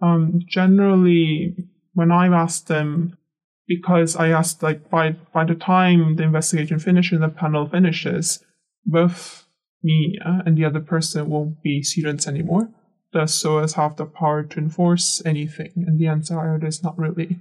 Um, 0.00 0.40
generally, 0.46 1.56
when 1.94 2.12
I've 2.12 2.32
asked 2.32 2.68
them, 2.68 3.18
because 3.66 4.16
I 4.16 4.28
asked 4.28 4.62
like 4.62 4.88
by 4.88 5.12
by 5.34 5.44
the 5.44 5.54
time 5.54 6.16
the 6.16 6.22
investigation 6.22 6.78
finishes, 6.78 7.20
the 7.20 7.28
panel 7.28 7.68
finishes, 7.68 8.42
both 8.86 9.44
me 9.82 10.18
and 10.24 10.56
the 10.56 10.64
other 10.64 10.80
person 10.80 11.28
won't 11.28 11.62
be 11.62 11.82
students 11.82 12.26
anymore. 12.26 12.70
Does 13.12 13.34
SOAS 13.34 13.74
have 13.74 13.96
the 13.96 14.06
power 14.06 14.42
to 14.42 14.58
enforce 14.58 15.22
anything? 15.24 15.72
And 15.86 15.98
the 15.98 16.08
answer 16.08 16.60
is 16.64 16.82
not 16.82 16.98
really. 16.98 17.38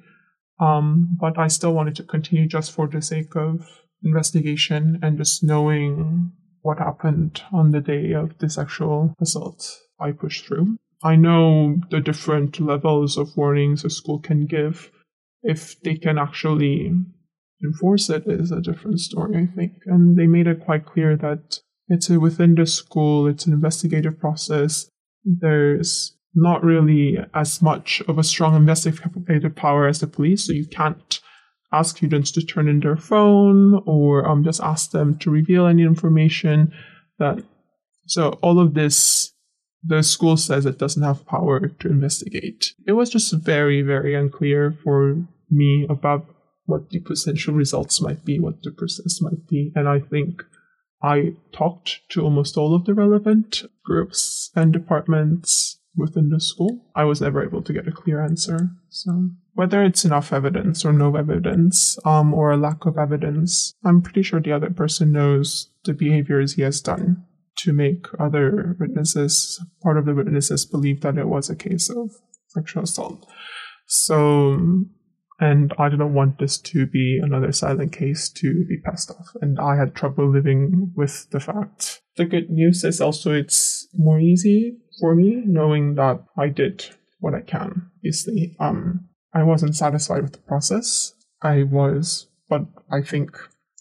Um, 0.59 1.17
but 1.19 1.37
I 1.37 1.47
still 1.49 1.73
wanted 1.73 1.95
to 1.97 2.03
continue 2.03 2.47
just 2.47 2.71
for 2.71 2.87
the 2.87 3.01
sake 3.01 3.35
of 3.35 3.67
investigation 4.03 4.99
and 5.01 5.17
just 5.17 5.43
knowing 5.43 6.31
what 6.61 6.79
happened 6.79 7.41
on 7.51 7.71
the 7.71 7.81
day 7.81 8.13
of 8.13 8.37
the 8.39 8.49
sexual 8.49 9.13
assault. 9.21 9.79
I 9.99 10.11
pushed 10.11 10.45
through. 10.45 10.77
I 11.03 11.15
know 11.15 11.77
the 11.91 12.01
different 12.01 12.59
levels 12.59 13.17
of 13.17 13.35
warnings 13.37 13.85
a 13.85 13.89
school 13.89 14.19
can 14.19 14.45
give. 14.45 14.91
If 15.43 15.79
they 15.81 15.95
can 15.95 16.17
actually 16.17 16.91
enforce 17.63 18.09
it 18.09 18.23
is 18.27 18.51
a 18.51 18.61
different 18.61 18.99
story, 18.99 19.37
I 19.37 19.55
think. 19.55 19.73
And 19.85 20.17
they 20.17 20.27
made 20.27 20.47
it 20.47 20.65
quite 20.65 20.85
clear 20.85 21.15
that 21.17 21.59
it's 21.87 22.09
within 22.09 22.55
the 22.55 22.65
school, 22.65 23.27
it's 23.27 23.45
an 23.45 23.53
investigative 23.53 24.19
process. 24.19 24.89
There's 25.23 26.15
not 26.35 26.63
really 26.63 27.17
as 27.33 27.61
much 27.61 28.01
of 28.07 28.17
a 28.17 28.23
strong 28.23 28.55
investigative 28.55 29.55
power 29.55 29.87
as 29.87 29.99
the 29.99 30.07
police, 30.07 30.45
so 30.45 30.53
you 30.53 30.67
can't 30.67 31.19
ask 31.71 31.97
students 31.97 32.31
to 32.31 32.45
turn 32.45 32.67
in 32.67 32.79
their 32.79 32.95
phone 32.95 33.81
or 33.85 34.27
um, 34.27 34.43
just 34.43 34.61
ask 34.61 34.91
them 34.91 35.17
to 35.19 35.29
reveal 35.29 35.65
any 35.65 35.83
information 35.83 36.71
that 37.19 37.43
so 38.05 38.29
all 38.41 38.59
of 38.59 38.73
this 38.73 39.33
the 39.83 40.01
school 40.01 40.37
says 40.37 40.65
it 40.65 40.79
doesn't 40.79 41.03
have 41.03 41.25
power 41.27 41.67
to 41.67 41.87
investigate. 41.87 42.73
It 42.85 42.93
was 42.93 43.09
just 43.09 43.33
very 43.33 43.81
very 43.81 44.15
unclear 44.15 44.77
for 44.83 45.17
me 45.49 45.85
about 45.89 46.25
what 46.65 46.89
the 46.89 46.99
potential 46.99 47.53
results 47.53 48.01
might 48.01 48.25
be 48.25 48.39
what 48.39 48.61
the 48.63 48.71
process 48.71 49.21
might 49.21 49.47
be 49.47 49.71
and 49.73 49.87
i 49.87 49.97
think 49.97 50.43
i 51.01 51.33
talked 51.53 52.01
to 52.09 52.21
almost 52.21 52.57
all 52.57 52.75
of 52.75 52.83
the 52.83 52.93
relevant 52.93 53.63
groups 53.85 54.51
and 54.53 54.73
departments 54.73 55.79
within 55.97 56.29
the 56.29 56.39
school. 56.39 56.85
I 56.95 57.05
was 57.05 57.19
never 57.19 57.43
able 57.43 57.63
to 57.63 57.73
get 57.73 57.87
a 57.87 57.91
clear 57.91 58.21
answer 58.21 58.69
so 58.89 59.29
whether 59.57 59.83
it's 59.83 60.05
enough 60.05 60.31
evidence 60.31 60.85
or 60.85 60.93
no 60.93 61.15
evidence, 61.15 61.97
um, 62.05 62.31
or 62.31 62.51
a 62.51 62.57
lack 62.57 62.85
of 62.85 62.95
evidence, 62.95 63.73
I'm 63.83 64.03
pretty 64.03 64.21
sure 64.21 64.39
the 64.39 64.51
other 64.51 64.69
person 64.69 65.11
knows 65.11 65.71
the 65.83 65.93
behaviors 65.93 66.53
he 66.53 66.61
has 66.61 66.79
done 66.79 67.25
to 67.57 67.73
make 67.73 68.05
other 68.19 68.77
witnesses, 68.79 69.59
part 69.81 69.97
of 69.97 70.05
the 70.05 70.13
witnesses, 70.13 70.63
believe 70.63 71.01
that 71.01 71.17
it 71.17 71.27
was 71.27 71.49
a 71.49 71.55
case 71.55 71.89
of 71.89 72.11
sexual 72.49 72.83
assault. 72.83 73.25
So, 73.87 74.59
and 75.39 75.73
I 75.79 75.89
didn't 75.89 76.13
want 76.13 76.37
this 76.37 76.59
to 76.59 76.85
be 76.85 77.19
another 77.19 77.51
silent 77.51 77.93
case 77.93 78.29
to 78.29 78.63
be 78.69 78.77
passed 78.85 79.09
off. 79.09 79.29
And 79.41 79.57
I 79.59 79.75
had 79.75 79.95
trouble 79.95 80.31
living 80.31 80.93
with 80.95 81.31
the 81.31 81.39
fact. 81.39 82.03
The 82.15 82.25
good 82.25 82.51
news 82.51 82.83
is 82.83 83.01
also 83.01 83.33
it's 83.33 83.87
more 83.95 84.19
easy 84.19 84.77
for 84.99 85.15
me 85.15 85.41
knowing 85.47 85.95
that 85.95 86.23
I 86.37 86.49
did 86.49 86.85
what 87.19 87.33
I 87.33 87.41
can. 87.41 87.89
Obviously, 87.97 88.55
um, 88.59 89.06
I 89.37 89.43
wasn't 89.43 89.75
satisfied 89.75 90.23
with 90.23 90.31
the 90.33 90.39
process. 90.39 91.13
I 91.43 91.61
was, 91.61 92.27
but 92.49 92.65
I 92.91 93.03
think 93.03 93.37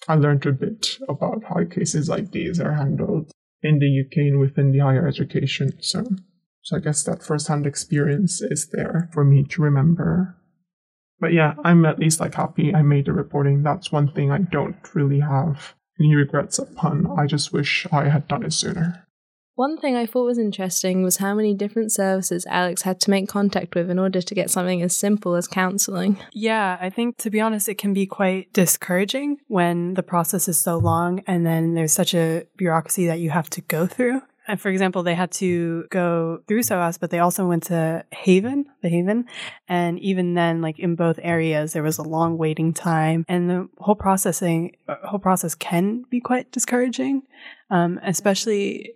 I 0.07 0.15
learned 0.15 0.45
a 0.45 0.53
bit 0.53 0.99
about 1.09 1.45
how 1.45 1.65
cases 1.65 2.11
like 2.11 2.33
these 2.33 2.61
are 2.61 2.75
handled 2.75 3.33
in 3.63 3.79
the 3.79 4.05
UK 4.05 4.19
and 4.19 4.39
within 4.39 4.71
the 4.71 4.81
higher 4.81 5.09
education. 5.09 5.73
So, 5.81 6.05
so 6.63 6.77
I 6.77 6.81
guess 6.81 7.03
that 7.05 7.23
first-hand 7.23 7.67
experience 7.67 8.43
is 8.43 8.69
there 8.71 9.09
for 9.15 9.25
me 9.25 9.45
to 9.45 9.63
remember. 9.63 10.37
But 11.21 11.33
yeah, 11.33 11.55
I'm 11.65 11.87
at 11.87 11.99
least 11.99 12.21
like 12.21 12.35
happy 12.35 12.75
I 12.75 12.83
made 12.83 13.07
the 13.07 13.15
reporting. 13.15 13.63
That's 13.63 13.91
one 13.91 14.13
thing 14.13 14.31
I 14.31 14.39
don't 14.39 14.95
really 14.95 15.21
have 15.21 15.75
any 15.99 16.15
regrets 16.15 16.59
upon. 16.59 17.07
I 17.19 17.27
just 17.27 17.51
wish 17.51 17.87
I 17.91 18.11
had 18.11 18.29
done 18.29 18.45
it 18.45 18.53
sooner. 18.53 19.06
One 19.57 19.79
thing 19.79 19.97
I 19.97 20.05
thought 20.05 20.27
was 20.27 20.39
interesting 20.39 21.03
was 21.03 21.17
how 21.17 21.35
many 21.35 21.55
different 21.55 21.91
services 21.91 22.45
Alex 22.47 22.83
had 22.83 23.01
to 23.01 23.11
make 23.11 23.27
contact 23.27 23.75
with 23.75 23.89
in 23.91 23.99
order 23.99 24.21
to 24.21 24.35
get 24.35 24.51
something 24.51 24.83
as 24.83 24.95
simple 24.95 25.35
as 25.35 25.49
counseling. 25.49 26.19
Yeah, 26.35 26.77
I 26.79 26.91
think 26.91 27.17
to 27.19 27.31
be 27.31 27.41
honest, 27.41 27.67
it 27.67 27.79
can 27.79 27.95
be 27.95 28.07
quite 28.07 28.53
discouraging 28.53 29.39
when 29.49 29.95
the 29.95 30.03
process 30.03 30.47
is 30.47 30.61
so 30.61 30.77
long 30.77 31.23
and 31.27 31.47
then 31.47 31.73
there's 31.73 31.95
such 31.95 32.13
a 32.13 32.45
bureaucracy 32.59 33.07
that 33.07 33.19
you 33.19 33.31
have 33.31 33.49
to 33.51 33.63
go 33.63 33.87
through. 33.87 34.21
And 34.47 34.61
for 34.61 34.69
example, 34.69 35.03
they 35.03 35.15
had 35.15 35.33
to 35.33 35.87
go 35.91 36.43
through 36.47 36.63
SOAS, 36.63 36.99
but 36.99 37.11
they 37.11 37.19
also 37.19 37.49
went 37.49 37.65
to 37.65 38.05
Haven, 38.13 38.67
the 38.83 38.91
Haven. 38.91 39.25
And 39.69 39.99
even 40.01 40.35
then, 40.35 40.61
like 40.61 40.79
in 40.79 40.97
both 40.97 41.19
areas, 41.23 41.73
there 41.73 41.83
was 41.83 41.97
a 41.97 42.03
long 42.03 42.37
waiting 42.37 42.75
time 42.75 43.25
and 43.27 43.49
the 43.49 43.69
whole 43.79 43.97
processing, 43.97 44.77
uh, 44.87 44.97
whole 45.03 45.19
process 45.19 45.55
can 45.55 46.05
be 46.11 46.21
quite 46.21 46.53
discouraging. 46.53 47.23
Um, 47.71 47.99
especially 48.05 48.93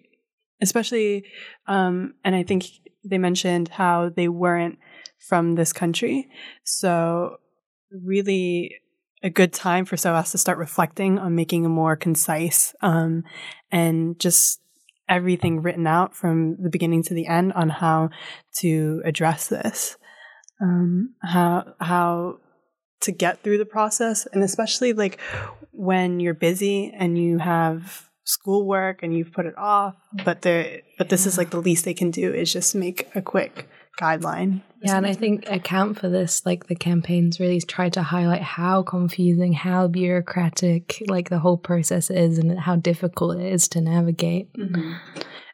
especially 0.60 1.24
um, 1.66 2.14
and 2.24 2.34
i 2.34 2.42
think 2.42 2.64
they 3.04 3.18
mentioned 3.18 3.68
how 3.68 4.08
they 4.08 4.28
weren't 4.28 4.78
from 5.18 5.54
this 5.54 5.72
country. 5.72 6.28
So 6.64 7.36
really 7.90 8.76
a 9.22 9.30
good 9.30 9.52
time 9.52 9.84
for 9.84 9.96
SOAS 9.96 10.32
to 10.32 10.38
start 10.38 10.58
reflecting 10.58 11.18
on 11.18 11.34
making 11.34 11.66
a 11.66 11.68
more 11.68 11.94
concise 11.96 12.74
um, 12.80 13.24
and 13.70 14.18
just 14.18 14.60
everything 15.08 15.60
written 15.60 15.86
out 15.86 16.16
from 16.16 16.56
the 16.62 16.70
beginning 16.70 17.02
to 17.02 17.14
the 17.14 17.26
end 17.26 17.52
on 17.52 17.68
how 17.68 18.10
to 18.58 19.02
address 19.04 19.48
this, 19.48 19.96
um, 20.62 21.14
how 21.22 21.74
how 21.80 22.38
to 23.02 23.12
get 23.12 23.42
through 23.42 23.58
the 23.58 23.66
process, 23.66 24.26
and 24.32 24.42
especially 24.42 24.92
like 24.92 25.20
when 25.72 26.20
you're 26.20 26.34
busy 26.34 26.92
and 26.96 27.18
you 27.18 27.38
have 27.38 28.09
schoolwork 28.30 29.02
and 29.02 29.16
you've 29.16 29.32
put 29.32 29.46
it 29.46 29.56
off 29.56 29.96
but 30.25 30.42
they 30.42 30.82
but 30.99 31.08
this 31.08 31.26
is 31.26 31.37
like 31.37 31.50
the 31.50 31.60
least 31.60 31.84
they 31.84 31.94
can 31.94 32.10
do 32.10 32.32
is 32.32 32.52
just 32.52 32.75
make 32.75 33.08
a 33.14 33.22
quick 33.22 33.68
guideline 34.00 34.62
yeah 34.82 34.96
and 34.96 35.06
i 35.06 35.12
think 35.12 35.49
account 35.49 35.99
for 35.99 36.08
this 36.08 36.46
like 36.46 36.66
the 36.68 36.75
campaigns 36.75 37.40
really 37.40 37.60
try 37.60 37.88
to 37.88 38.02
highlight 38.02 38.42
how 38.42 38.82
confusing 38.82 39.52
how 39.52 39.87
bureaucratic 39.87 41.02
like 41.08 41.28
the 41.28 41.38
whole 41.38 41.58
process 41.58 42.10
is 42.10 42.38
and 42.38 42.58
how 42.58 42.76
difficult 42.76 43.38
it 43.38 43.52
is 43.52 43.68
to 43.68 43.80
navigate. 43.80 44.52
Mm-hmm. 44.54 44.92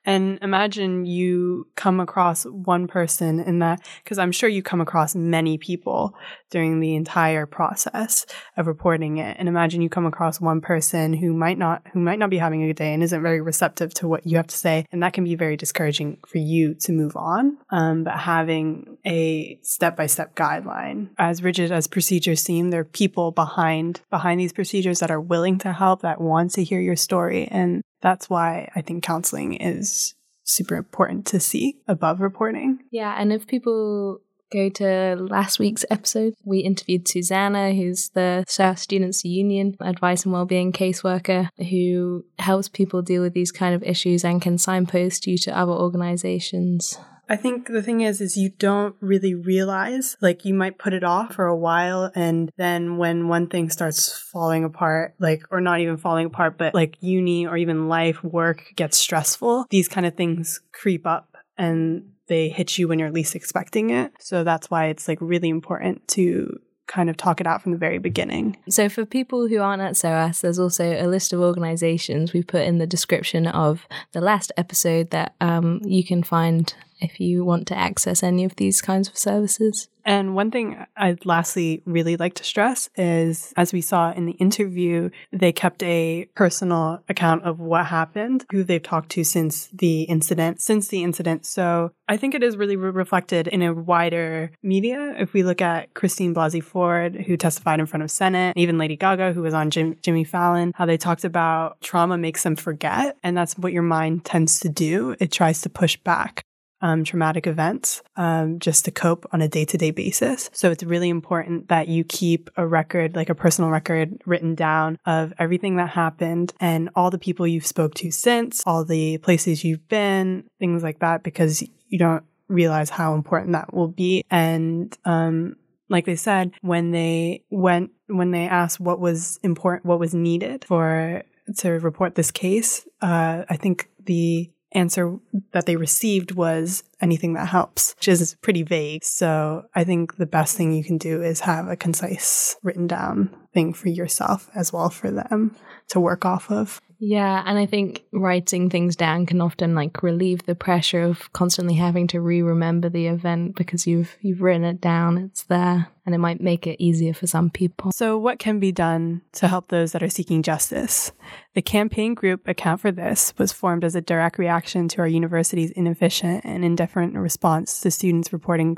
And 0.07 0.39
imagine 0.41 1.05
you 1.05 1.67
come 1.75 2.01
across 2.01 2.45
one 2.45 2.87
person 2.87 3.41
in 3.41 3.59
that, 3.59 3.81
because 4.03 4.19
I'm 4.19 4.33
sure 4.33 4.49
you 4.49 4.63
come 4.63 4.81
across 4.81 5.15
many 5.15 5.59
people 5.59 6.15
during 6.51 6.81
the 6.81 6.95
entire 6.95 7.45
process 7.45 8.25
of 8.57 8.69
reporting 8.69 9.19
it. 9.19 9.37
And 9.39 9.49
imagine 9.49 9.83
you 9.83 9.89
come 9.89 10.07
across 10.07 10.41
one 10.41 10.61
person 10.61 11.13
who 11.13 11.35
might 11.35 11.59
not, 11.59 11.83
who 11.93 11.99
might 11.99 12.21
not 12.21 12.31
be 12.31 12.39
having 12.39 12.63
a 12.63 12.69
good 12.69 12.77
day 12.77 12.95
and 12.95 13.03
isn't 13.03 13.21
very 13.21 13.41
receptive 13.41 13.93
to 13.95 14.07
what 14.07 14.27
you 14.27 14.37
have 14.37 14.47
to 14.47 14.57
say. 14.57 14.87
And 14.93 15.03
that 15.03 15.13
can 15.13 15.25
be 15.25 15.35
very 15.35 15.57
discouraging 15.57 16.19
for 16.27 16.39
you 16.39 16.75
to 16.75 16.93
move 16.93 17.17
on. 17.17 17.59
Um, 17.71 18.05
but 18.05 18.17
having 18.17 18.99
a 19.05 19.59
step 19.63 19.97
by 19.97 20.07
step 20.07 20.37
guideline, 20.37 21.09
as 21.19 21.43
rigid 21.43 21.73
as 21.73 21.89
procedures 21.89 22.41
seem, 22.41 22.71
there 22.71 22.83
are 22.83 22.85
people 22.85 23.33
behind, 23.33 24.01
behind 24.09 24.39
these 24.39 24.53
procedures 24.53 25.01
that 25.01 25.11
are 25.11 25.21
willing 25.21 25.59
to 25.59 25.73
help, 25.73 26.03
that 26.03 26.21
want 26.21 26.53
to 26.53 26.63
hear 26.63 26.81
your 26.81 26.97
story. 26.97 27.49
And 27.49 27.83
that's 28.01 28.29
why 28.31 28.71
I 28.75 28.83
think 28.83 29.03
counseling 29.03 29.55
is 29.55 30.15
super 30.45 30.77
important 30.77 31.27
to 31.27 31.41
see 31.41 31.79
above 31.89 32.21
reporting. 32.21 32.81
Yeah, 32.91 33.15
and 33.19 33.33
if 33.33 33.47
people 33.47 34.21
go 34.53 34.69
to 34.69 35.17
last 35.17 35.59
week's 35.59 35.85
episode, 35.91 36.35
we 36.45 36.61
interviewed 36.61 37.09
Susanna, 37.09 37.75
who's 37.75 38.11
the 38.11 38.45
SOAS 38.47 38.81
Students 38.81 39.25
Union 39.25 39.77
Advice 39.81 40.25
and 40.25 40.33
Wellbeing 40.33 40.73
caseworker 40.73 41.49
who 41.71 42.25
helps 42.39 42.69
people 42.69 43.03
deal 43.03 43.23
with 43.23 43.35
these 43.35 43.53
kind 43.53 43.75
of 43.75 43.83
issues 43.83 44.25
and 44.25 44.41
can 44.41 44.59
signpost 44.59 45.27
you 45.27 45.37
to 45.39 45.57
other 45.57 45.73
organizations. 45.73 46.99
I 47.29 47.37
think 47.37 47.69
the 47.69 47.83
thing 47.83 48.03
is, 48.03 48.21
is 48.21 48.37
you 48.37 48.51
don't 48.51 48.95
really 49.01 49.35
realize, 49.35 50.17
like 50.21 50.45
you 50.45 50.55
might 50.55 50.79
put 50.79 50.93
it 50.93 51.03
off 51.03 51.35
for 51.35 51.47
a 51.47 51.57
while. 51.57 52.11
And 52.15 52.51
then 52.57 52.99
when 52.99 53.29
one 53.29 53.49
thing 53.49 53.71
starts 53.71 54.17
falling 54.17 54.65
apart, 54.65 55.15
like, 55.19 55.43
or 55.51 55.61
not 55.61 55.81
even 55.81 55.97
falling 55.97 56.27
apart, 56.27 56.57
but 56.57 56.75
like 56.75 56.97
uni 57.01 57.47
or 57.47 57.57
even 57.57 57.89
life, 57.89 58.23
work 58.23 58.73
gets 58.77 58.97
stressful, 58.97 59.67
these 59.71 59.89
kind 59.89 60.07
of 60.07 60.15
things 60.15 60.61
creep 60.73 61.07
up 61.07 61.37
and 61.59 62.11
they 62.29 62.49
hit 62.49 62.79
you 62.79 62.89
when 62.89 62.99
you're 62.99 63.11
least 63.11 63.35
expecting 63.35 63.91
it. 63.91 64.13
So 64.21 64.45
that's 64.45 64.71
why 64.71 64.87
it's 64.87 65.09
like 65.09 65.19
really 65.21 65.49
important 65.49 66.07
to 66.09 66.61
kind 66.87 67.11
of 67.11 67.17
talk 67.17 67.41
it 67.41 67.47
out 67.47 67.63
from 67.63 67.73
the 67.73 67.79
very 67.79 67.99
beginning. 67.99 68.57
So, 68.69 68.89
for 68.89 69.05
people 69.05 69.49
who 69.49 69.59
aren't 69.59 69.83
at 69.83 69.97
SOAS, 69.97 70.41
there's 70.41 70.59
also 70.59 70.85
a 70.85 71.07
list 71.09 71.33
of 71.33 71.41
organizations 71.41 72.33
we 72.33 72.45
put 72.45 72.63
in 72.63 72.79
the 72.79 72.87
description 72.87 73.47
of 73.49 73.87
the 74.13 74.21
last 74.21 74.53
episode 74.57 75.11
that 75.11 75.35
um, 75.41 75.81
you 75.85 76.05
can 76.05 76.23
find 76.23 76.75
if 77.01 77.21
you 77.21 77.45
want 77.45 77.67
to 77.69 77.79
access 77.79 78.23
any 78.23 78.45
of 78.45 78.57
these 78.57 78.81
kinds 78.81 79.09
of 79.09 79.17
services. 79.17 79.89
And 80.07 80.37
one 80.37 80.53
thing 80.53 80.87
I'd 80.97 81.27
lastly 81.27 81.83
really 81.85 82.17
like 82.17 82.35
to 82.35 82.45
stress 82.45 82.89
is, 82.95 83.53
as 83.57 83.73
we 83.73 83.81
saw 83.81 84.13
in 84.13 84.25
the 84.25 84.33
interview, 84.35 85.11
they 85.33 85.51
kept 85.51 85.83
a 85.83 86.29
personal 86.37 87.03
account 87.09 87.43
of 87.43 87.59
what 87.59 87.87
happened, 87.87 88.47
who 88.53 88.63
they've 88.63 88.83
talked 88.83 89.09
to 89.11 89.25
since 89.25 89.67
the 89.73 90.03
incident, 90.03 90.63
since 90.63 90.87
the 90.87 91.03
incident. 91.03 91.45
So 91.45 91.91
I 92.07 92.17
think 92.17 92.37
it 92.37 92.45
is 92.45 92.57
really 92.57 92.77
re- 92.77 92.91
reflected 92.91 93.49
in 93.49 93.63
a 93.63 93.75
wider 93.75 94.53
media. 94.63 95.13
If 95.19 95.33
we 95.33 95.43
look 95.43 95.61
at 95.61 95.93
Christine 95.95 96.33
Blasey 96.33 96.63
Ford, 96.63 97.17
who 97.27 97.37
testified 97.37 97.81
in 97.81 97.87
front 97.87 98.05
of 98.05 98.11
Senate, 98.13 98.57
even 98.57 98.79
Lady 98.79 98.97
Gaga, 98.97 99.33
who 99.33 99.43
was 99.43 99.55
on 99.55 99.71
Jim- 99.71 99.97
Jimmy 100.03 100.23
Fallon, 100.23 100.73
how 100.77 100.87
they 100.87 100.97
talked 100.97 101.25
about 101.25 101.81
trauma 101.81 102.17
makes 102.17 102.45
them 102.45 102.55
forget. 102.55 103.17
And 103.25 103.37
that's 103.37 103.59
what 103.59 103.73
your 103.73 103.83
mind 103.83 104.25
tends 104.25 104.61
to 104.61 104.69
do. 104.69 105.17
It 105.19 105.33
tries 105.33 105.63
to 105.63 105.69
push 105.69 105.97
back 105.97 106.45
um, 106.81 107.05
traumatic 107.05 107.47
events 107.47 108.03
um, 108.17 108.59
just 108.59 108.85
to 108.85 108.91
cope 108.91 109.27
on 109.33 109.41
a 109.41 109.49
day 109.49 109.65
to 109.65 109.79
day 109.79 109.91
basis. 109.91 110.51
So 110.53 110.71
it's 110.71 110.85
really 110.85 111.09
important 111.09 111.69
that 111.69 111.89
you 111.89 112.05
keep 112.05 112.51
a 112.57 112.67
record, 112.67 113.17
like 113.17 113.31
a 113.31 113.35
personal 113.35 113.71
record 113.71 114.21
written 114.27 114.55
down 114.55 114.99
of 115.07 115.33
everything 115.39 115.77
that 115.77 115.91
happened 115.91 116.53
and 116.61 116.91
all 116.95 117.11
the 117.11 117.19
people 117.19 117.47
you've 117.47 117.67
spoke 117.67 117.95
to 117.97 118.11
since, 118.11 118.63
all 118.67 118.85
the 118.85 119.19
places 119.19 119.65
you've 119.65 119.89
been, 119.89 120.45
things 120.59 120.83
like 120.83 120.99
that, 121.01 121.23
because 121.23 121.63
you 121.89 121.99
don't 121.99 122.25
realize 122.49 122.91
how 122.91 123.15
important 123.15 123.53
that 123.53 123.75
will 123.75 123.89
be. 123.89 124.25
And, 124.31 124.97
um, 125.05 125.57
like 125.89 126.05
they 126.05 126.17
said, 126.17 126.53
when 126.63 126.91
they 126.91 127.45
went, 127.51 127.93
when 128.09 128.33
they 128.33 128.49
asked 128.49 128.81
what 128.81 128.99
was 128.99 129.39
important, 129.45 129.87
what 129.87 130.01
was 130.01 130.15
needed 130.15 130.65
for 130.65 131.23
to 131.59 131.71
report 131.71 132.17
this 132.17 132.33
case, 132.33 132.87
uh, 133.01 133.45
I 133.49 133.57
think 133.57 133.89
the 134.05 134.51
answer 134.77 135.19
that 135.53 135.67
they 135.67 135.77
received 135.77 136.33
was 136.33 136.85
anything 137.01 137.33
that 137.33 137.49
helps, 137.49 137.95
which 137.97 138.09
is 138.09 138.37
pretty 138.43 138.63
vague. 138.63 139.05
So 139.05 139.67
I 139.75 139.85
think 139.85 140.17
the 140.17 140.27
best 140.27 140.57
thing 140.57 140.73
you 140.73 140.85
can 140.85 140.99
do 140.99 141.23
is 141.23 141.41
have 141.41 141.69
a 141.69 141.77
concise 141.77 142.57
written 142.63 142.87
down 142.87 143.35
thing 143.53 143.73
for 143.73 143.89
yourself 143.89 144.51
as 144.55 144.73
well 144.73 144.91
for 144.91 145.11
them 145.11 145.57
to 145.89 146.01
work 146.01 146.25
off 146.25 146.51
of. 146.51 146.81
Yeah, 146.99 147.43
and 147.45 147.59
I 147.59 147.67
think 147.67 148.05
writing 148.13 148.71
things 148.71 148.97
down 148.97 149.27
can 149.27 149.41
often 149.41 149.75
like 149.75 150.03
relieve 150.03 150.45
the 150.45 150.55
pressure 150.55 151.03
of 151.03 151.31
constantly 151.33 151.75
having 151.75 152.07
to 152.09 152.21
re-remember 152.21 152.89
the 152.89 153.07
event 153.07 153.55
because 153.55 153.87
you've 153.87 154.17
you've 154.23 154.41
written 154.41 154.65
it 154.65 154.81
down, 154.81 155.19
it's 155.19 155.43
there, 155.43 155.89
and 156.07 156.15
it 156.15 156.19
might 156.19 156.41
make 156.41 156.67
it 156.67 156.83
easier 156.83 157.13
for 157.13 157.27
some 157.27 157.51
people. 157.51 157.93
So 157.93 158.17
what 158.17 158.39
can 158.39 158.59
be 158.61 158.73
done 158.73 159.21
to 159.33 159.49
help 159.49 159.69
those 159.69 159.93
that 159.93 160.03
are 160.03 160.09
seeking 160.09 160.43
justice? 160.43 161.13
The 161.55 161.63
campaign 161.63 162.15
group 162.15 162.49
Account 162.49 162.81
for 162.81 162.91
This 162.91 163.35
was 163.37 163.53
formed 163.53 163.85
as 163.85 163.95
a 163.95 164.01
direct 164.01 164.39
reaction 164.39 164.89
to 164.89 165.03
our 165.03 165.09
university's 165.09 165.73
inefficient 165.73 166.45
and 166.45 166.65
indifferent 166.65 167.15
response 167.15 167.81
to 167.81 167.91
students 167.91 168.33
reporting 168.33 168.77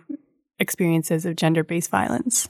experiences 0.59 1.25
of 1.25 1.37
gender-based 1.37 1.91
violence. 1.91 2.49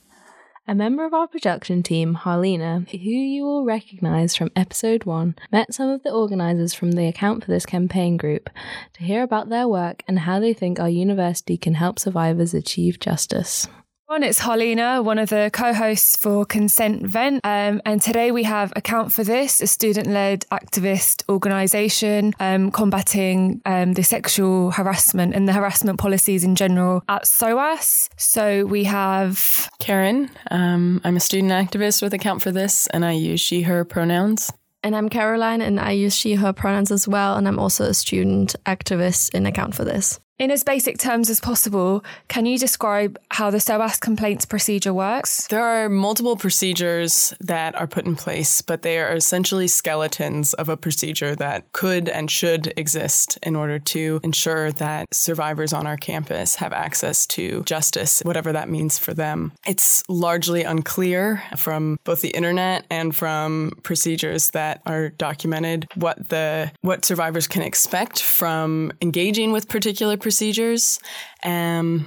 A 0.70 0.74
member 0.74 1.06
of 1.06 1.14
our 1.14 1.26
production 1.26 1.82
team, 1.82 2.14
Harlena, 2.14 2.86
who 2.90 2.98
you 2.98 3.42
will 3.42 3.64
recognize 3.64 4.36
from 4.36 4.50
episode 4.54 5.04
one, 5.04 5.34
met 5.50 5.72
some 5.72 5.88
of 5.88 6.02
the 6.02 6.12
organizers 6.12 6.74
from 6.74 6.92
the 6.92 7.06
account 7.06 7.42
for 7.42 7.50
this 7.50 7.64
campaign 7.64 8.18
group 8.18 8.50
to 8.92 9.02
hear 9.02 9.22
about 9.22 9.48
their 9.48 9.66
work 9.66 10.04
and 10.06 10.18
how 10.18 10.38
they 10.38 10.52
think 10.52 10.78
our 10.78 10.90
university 10.90 11.56
can 11.56 11.72
help 11.72 11.98
survivors 11.98 12.52
achieve 12.52 13.00
justice. 13.00 13.66
It's 14.10 14.40
Harlena, 14.40 15.04
one 15.04 15.18
of 15.18 15.28
the 15.28 15.48
co 15.52 15.72
hosts 15.72 16.16
for 16.16 16.44
Consent 16.44 17.06
Vent. 17.06 17.40
Um, 17.44 17.80
and 17.84 18.02
today 18.02 18.32
we 18.32 18.42
have 18.42 18.72
Account 18.74 19.12
for 19.12 19.22
This, 19.22 19.60
a 19.60 19.66
student 19.68 20.08
led 20.08 20.44
activist 20.50 21.22
organisation 21.28 22.34
um, 22.40 22.72
combating 22.72 23.62
um, 23.64 23.92
the 23.92 24.02
sexual 24.02 24.72
harassment 24.72 25.36
and 25.36 25.46
the 25.46 25.52
harassment 25.52 26.00
policies 26.00 26.42
in 26.42 26.56
general 26.56 27.04
at 27.08 27.28
SOAS. 27.28 28.10
So 28.16 28.66
we 28.66 28.84
have 28.84 29.70
Karen. 29.78 30.30
Um, 30.50 31.00
I'm 31.04 31.16
a 31.16 31.20
student 31.20 31.52
activist 31.52 32.02
with 32.02 32.12
Account 32.12 32.42
for 32.42 32.50
This, 32.50 32.88
and 32.88 33.04
I 33.04 33.12
use 33.12 33.40
she, 33.40 33.62
her 33.62 33.84
pronouns. 33.84 34.52
And 34.82 34.96
I'm 34.96 35.08
Caroline, 35.08 35.60
and 35.60 35.78
I 35.78 35.92
use 35.92 36.16
she, 36.16 36.34
her 36.34 36.52
pronouns 36.52 36.90
as 36.90 37.06
well. 37.06 37.36
And 37.36 37.46
I'm 37.46 37.60
also 37.60 37.84
a 37.84 37.94
student 37.94 38.56
activist 38.66 39.32
in 39.32 39.46
Account 39.46 39.76
for 39.76 39.84
This. 39.84 40.18
In 40.38 40.52
as 40.52 40.62
basic 40.62 40.98
terms 40.98 41.30
as 41.30 41.40
possible, 41.40 42.04
can 42.28 42.46
you 42.46 42.58
describe 42.58 43.18
how 43.32 43.50
the 43.50 43.58
SOAS 43.58 43.98
complaints 43.98 44.44
procedure 44.44 44.94
works? 44.94 45.48
There 45.48 45.64
are 45.64 45.88
multiple 45.88 46.36
procedures 46.36 47.34
that 47.40 47.74
are 47.74 47.88
put 47.88 48.06
in 48.06 48.14
place, 48.14 48.62
but 48.62 48.82
they 48.82 49.00
are 49.00 49.12
essentially 49.16 49.66
skeletons 49.66 50.54
of 50.54 50.68
a 50.68 50.76
procedure 50.76 51.34
that 51.34 51.72
could 51.72 52.08
and 52.08 52.30
should 52.30 52.72
exist 52.76 53.36
in 53.42 53.56
order 53.56 53.80
to 53.80 54.20
ensure 54.22 54.70
that 54.70 55.12
survivors 55.12 55.72
on 55.72 55.88
our 55.88 55.96
campus 55.96 56.54
have 56.54 56.72
access 56.72 57.26
to 57.26 57.64
justice, 57.64 58.20
whatever 58.20 58.52
that 58.52 58.68
means 58.68 58.96
for 58.96 59.14
them. 59.14 59.50
It's 59.66 60.04
largely 60.08 60.62
unclear 60.62 61.42
from 61.56 61.98
both 62.04 62.22
the 62.22 62.28
internet 62.28 62.86
and 62.90 63.12
from 63.12 63.72
procedures 63.82 64.50
that 64.50 64.82
are 64.86 65.08
documented 65.08 65.88
what 65.96 66.28
the 66.28 66.70
what 66.82 67.04
survivors 67.04 67.48
can 67.48 67.62
expect 67.62 68.22
from 68.22 68.92
engaging 69.02 69.50
with 69.50 69.68
particular 69.68 70.16
procedures 70.28 71.00
um, 71.42 72.04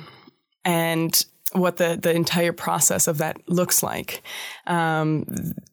and 0.63 1.25
what 1.53 1.77
the, 1.77 1.97
the 1.99 2.12
entire 2.12 2.53
process 2.53 3.07
of 3.07 3.17
that 3.17 3.36
looks 3.49 3.81
like. 3.81 4.21
Um, 4.67 5.26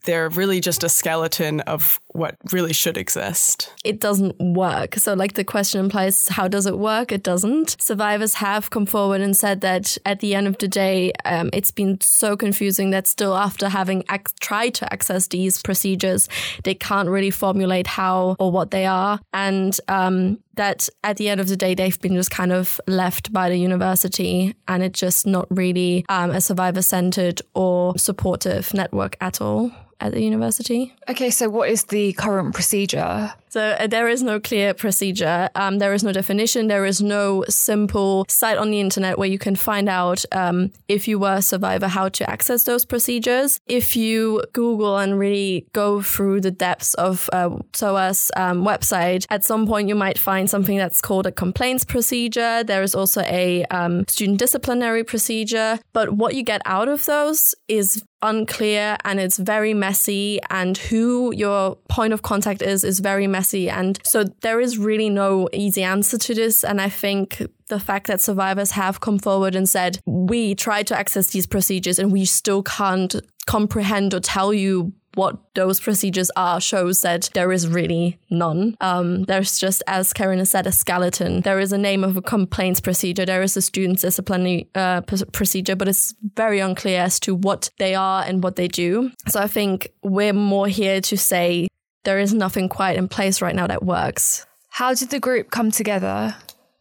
they're 0.04 0.28
really 0.30 0.60
just 0.60 0.82
a 0.82 0.88
skeleton 0.88 1.60
of 1.60 2.00
what 2.08 2.36
really 2.52 2.72
should 2.72 2.96
exist. 2.96 3.72
It 3.84 4.00
doesn't 4.00 4.38
work. 4.40 4.94
So, 4.96 5.14
like 5.14 5.34
the 5.34 5.44
question 5.44 5.80
implies, 5.80 6.28
how 6.28 6.48
does 6.48 6.66
it 6.66 6.78
work? 6.78 7.12
It 7.12 7.22
doesn't. 7.22 7.76
Survivors 7.80 8.34
have 8.34 8.70
come 8.70 8.86
forward 8.86 9.20
and 9.20 9.36
said 9.36 9.60
that 9.60 9.96
at 10.04 10.20
the 10.20 10.34
end 10.34 10.46
of 10.46 10.58
the 10.58 10.68
day, 10.68 11.12
um, 11.24 11.50
it's 11.52 11.70
been 11.70 12.00
so 12.00 12.36
confusing 12.36 12.90
that 12.90 13.06
still 13.06 13.36
after 13.36 13.68
having 13.68 14.02
ac- 14.10 14.34
tried 14.40 14.74
to 14.74 14.92
access 14.92 15.26
these 15.28 15.62
procedures, 15.62 16.28
they 16.64 16.74
can't 16.74 17.08
really 17.08 17.30
formulate 17.30 17.86
how 17.86 18.36
or 18.38 18.50
what 18.50 18.70
they 18.70 18.86
are. 18.86 19.20
And 19.32 19.78
um, 19.88 20.38
that 20.58 20.88
at 21.02 21.16
the 21.16 21.28
end 21.28 21.40
of 21.40 21.48
the 21.48 21.56
day, 21.56 21.74
they've 21.74 21.98
been 22.00 22.14
just 22.14 22.30
kind 22.30 22.52
of 22.52 22.80
left 22.86 23.32
by 23.32 23.48
the 23.48 23.56
university 23.56 24.54
and 24.66 24.82
it's 24.82 25.00
just 25.00 25.26
not 25.26 25.46
really 25.50 26.04
um, 26.08 26.30
a 26.30 26.40
survivor 26.40 26.82
centered 26.82 27.40
or 27.54 27.96
supportive 27.96 28.74
network 28.78 29.16
at 29.20 29.40
all 29.42 29.72
at 30.00 30.12
the 30.12 30.22
university. 30.22 30.94
Okay, 31.08 31.30
so 31.30 31.48
what 31.48 31.68
is 31.68 31.84
the 31.84 32.12
current 32.14 32.54
procedure? 32.54 33.32
So 33.50 33.60
uh, 33.62 33.86
there 33.86 34.08
is 34.08 34.22
no 34.22 34.38
clear 34.38 34.74
procedure. 34.74 35.48
Um, 35.54 35.78
there 35.78 35.94
is 35.94 36.04
no 36.04 36.12
definition. 36.12 36.68
There 36.68 36.84
is 36.84 37.00
no 37.00 37.44
simple 37.48 38.26
site 38.28 38.58
on 38.58 38.70
the 38.70 38.80
internet 38.80 39.18
where 39.18 39.28
you 39.28 39.38
can 39.38 39.56
find 39.56 39.88
out 39.88 40.24
um, 40.32 40.70
if 40.86 41.08
you 41.08 41.18
were 41.18 41.34
a 41.34 41.42
survivor 41.42 41.88
how 41.88 42.08
to 42.10 42.30
access 42.30 42.64
those 42.64 42.84
procedures. 42.84 43.58
If 43.66 43.96
you 43.96 44.44
Google 44.52 44.98
and 44.98 45.18
really 45.18 45.66
go 45.72 46.02
through 46.02 46.42
the 46.42 46.50
depths 46.50 46.94
of 46.94 47.28
uh, 47.32 47.56
SOAS 47.74 48.30
um, 48.36 48.64
website, 48.64 49.26
at 49.30 49.44
some 49.44 49.66
point 49.66 49.88
you 49.88 49.94
might 49.94 50.18
find 50.18 50.48
something 50.48 50.76
that's 50.76 51.00
called 51.00 51.26
a 51.26 51.32
complaints 51.32 51.84
procedure. 51.84 52.62
There 52.62 52.82
is 52.82 52.94
also 52.94 53.22
a 53.22 53.64
um, 53.66 54.04
student 54.08 54.38
disciplinary 54.38 55.04
procedure. 55.04 55.78
But 55.92 56.12
what 56.12 56.34
you 56.34 56.42
get 56.42 56.60
out 56.66 56.88
of 56.88 57.06
those 57.06 57.54
is 57.66 58.04
unclear 58.22 58.96
and 59.04 59.20
it's 59.20 59.38
very 59.38 59.74
messy 59.74 60.40
and 60.50 60.76
who 60.76 61.32
your 61.34 61.76
point 61.88 62.12
of 62.12 62.22
contact 62.22 62.62
is 62.62 62.84
is 62.84 63.00
very 63.00 63.26
messy. 63.26 63.70
And 63.70 63.98
so 64.04 64.24
there 64.40 64.60
is 64.60 64.78
really 64.78 65.10
no 65.10 65.48
easy 65.52 65.82
answer 65.82 66.18
to 66.18 66.34
this. 66.34 66.64
And 66.64 66.80
i 66.80 66.88
think 66.88 67.42
the 67.68 67.78
fact 67.80 68.06
that 68.06 68.20
survivors 68.20 68.72
have 68.72 69.00
come 69.00 69.18
forward 69.18 69.54
and 69.54 69.68
said 69.68 70.00
we 70.06 70.54
tried 70.54 70.86
to 70.88 70.98
access 70.98 71.28
these 71.28 71.46
procedures 71.46 71.98
and 71.98 72.10
we 72.10 72.24
still 72.24 72.62
can't 72.62 73.14
comprehend 73.46 74.12
or 74.14 74.20
tell 74.20 74.52
you 74.52 74.92
what 75.18 75.36
those 75.54 75.80
procedures 75.80 76.30
are 76.36 76.60
shows 76.60 77.00
that 77.02 77.28
there 77.34 77.50
is 77.50 77.66
really 77.66 78.20
none. 78.30 78.76
Um, 78.80 79.24
there's 79.24 79.58
just, 79.58 79.82
as 79.88 80.12
Karen 80.12 80.38
has 80.38 80.50
said, 80.50 80.66
a 80.68 80.72
skeleton. 80.72 81.40
There 81.40 81.58
is 81.58 81.72
a 81.72 81.78
name 81.78 82.04
of 82.04 82.16
a 82.16 82.22
complaints 82.22 82.80
procedure. 82.80 83.26
There 83.26 83.42
is 83.42 83.56
a 83.56 83.60
student 83.60 83.98
disciplinary 83.98 84.68
uh, 84.76 85.00
p- 85.00 85.24
procedure, 85.32 85.74
but 85.74 85.88
it's 85.88 86.14
very 86.36 86.60
unclear 86.60 87.00
as 87.00 87.18
to 87.20 87.34
what 87.34 87.68
they 87.78 87.96
are 87.96 88.22
and 88.22 88.44
what 88.44 88.54
they 88.54 88.68
do. 88.68 89.10
So 89.26 89.40
I 89.40 89.48
think 89.48 89.92
we're 90.04 90.32
more 90.32 90.68
here 90.68 91.00
to 91.00 91.16
say 91.16 91.66
there 92.04 92.20
is 92.20 92.32
nothing 92.32 92.68
quite 92.68 92.96
in 92.96 93.08
place 93.08 93.42
right 93.42 93.56
now 93.56 93.66
that 93.66 93.82
works. 93.82 94.46
How 94.68 94.94
did 94.94 95.10
the 95.10 95.18
group 95.18 95.50
come 95.50 95.72
together? 95.72 96.36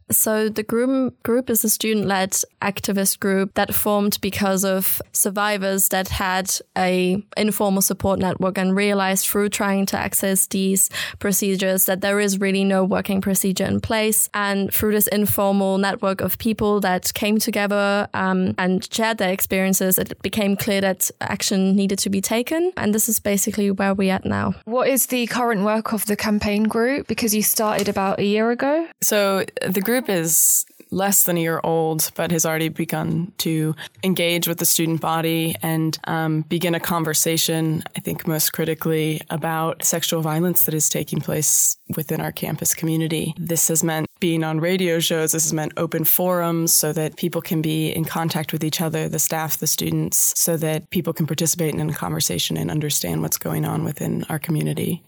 So 0.09 0.49
the 0.49 0.63
group 0.63 1.21
group 1.23 1.49
is 1.49 1.63
a 1.63 1.69
student-led 1.69 2.31
activist 2.61 3.19
group 3.19 3.53
that 3.55 3.73
formed 3.73 4.19
because 4.21 4.63
of 4.63 5.01
survivors 5.11 5.89
that 5.89 6.07
had 6.07 6.49
a 6.77 7.23
informal 7.35 7.81
support 7.81 8.19
network 8.19 8.57
and 8.57 8.75
realized 8.75 9.27
through 9.27 9.49
trying 9.49 9.85
to 9.87 9.97
access 9.97 10.47
these 10.47 10.89
procedures 11.19 11.85
that 11.85 12.01
there 12.01 12.19
is 12.19 12.39
really 12.39 12.63
no 12.63 12.83
working 12.83 13.19
procedure 13.21 13.65
in 13.65 13.81
place. 13.81 14.29
And 14.33 14.73
through 14.73 14.93
this 14.93 15.07
informal 15.07 15.77
network 15.77 16.21
of 16.21 16.37
people 16.37 16.79
that 16.81 17.13
came 17.13 17.37
together 17.37 18.07
um, 18.13 18.53
and 18.57 18.87
shared 18.93 19.17
their 19.17 19.33
experiences, 19.33 19.97
it 19.97 20.21
became 20.21 20.55
clear 20.55 20.81
that 20.81 21.11
action 21.19 21.75
needed 21.75 21.99
to 21.99 22.09
be 22.09 22.21
taken. 22.21 22.71
And 22.77 22.93
this 22.93 23.09
is 23.09 23.19
basically 23.19 23.71
where 23.71 23.93
we're 23.93 24.13
at 24.13 24.25
now. 24.25 24.55
What 24.65 24.87
is 24.87 25.07
the 25.07 25.27
current 25.27 25.63
work 25.63 25.91
of 25.91 26.05
the 26.05 26.15
campaign 26.15 26.63
group? 26.63 27.07
Because 27.07 27.35
you 27.35 27.41
started 27.41 27.89
about 27.89 28.19
a 28.19 28.25
year 28.25 28.51
ago. 28.51 28.87
So 29.01 29.45
the 29.65 29.81
group 29.81 29.96
is 30.07 30.65
less 30.91 31.23
than 31.23 31.37
a 31.37 31.41
year 31.41 31.59
old, 31.63 32.11
but 32.15 32.31
has 32.31 32.45
already 32.45 32.69
begun 32.69 33.31
to 33.39 33.75
engage 34.03 34.47
with 34.47 34.57
the 34.59 34.65
student 34.65 35.01
body 35.01 35.55
and 35.61 35.97
um, 36.05 36.41
begin 36.43 36.75
a 36.75 36.79
conversation, 36.79 37.83
I 37.95 37.99
think 37.99 38.27
most 38.27 38.53
critically, 38.53 39.21
about 39.29 39.83
sexual 39.83 40.21
violence 40.21 40.63
that 40.63 40.73
is 40.73 40.89
taking 40.89 41.19
place 41.19 41.77
within 41.95 42.21
our 42.21 42.31
campus 42.31 42.73
community. 42.73 43.33
This 43.37 43.67
has 43.67 43.83
meant 43.83 44.07
being 44.19 44.43
on 44.43 44.59
radio 44.59 44.99
shows, 44.99 45.33
this 45.33 45.43
has 45.43 45.53
meant 45.53 45.73
open 45.77 46.03
forums 46.03 46.73
so 46.73 46.91
that 46.93 47.17
people 47.17 47.41
can 47.41 47.61
be 47.61 47.89
in 47.89 48.05
contact 48.05 48.51
with 48.51 48.63
each 48.63 48.81
other, 48.81 49.07
the 49.07 49.19
staff, 49.19 49.57
the 49.57 49.67
students, 49.67 50.33
so 50.35 50.57
that 50.57 50.89
people 50.89 51.13
can 51.13 51.27
participate 51.27 51.73
in 51.73 51.89
a 51.89 51.93
conversation 51.93 52.57
and 52.57 52.71
understand 52.71 53.21
what's 53.21 53.37
going 53.37 53.65
on 53.65 53.83
within 53.83 54.23
our 54.29 54.39
community. 54.39 55.03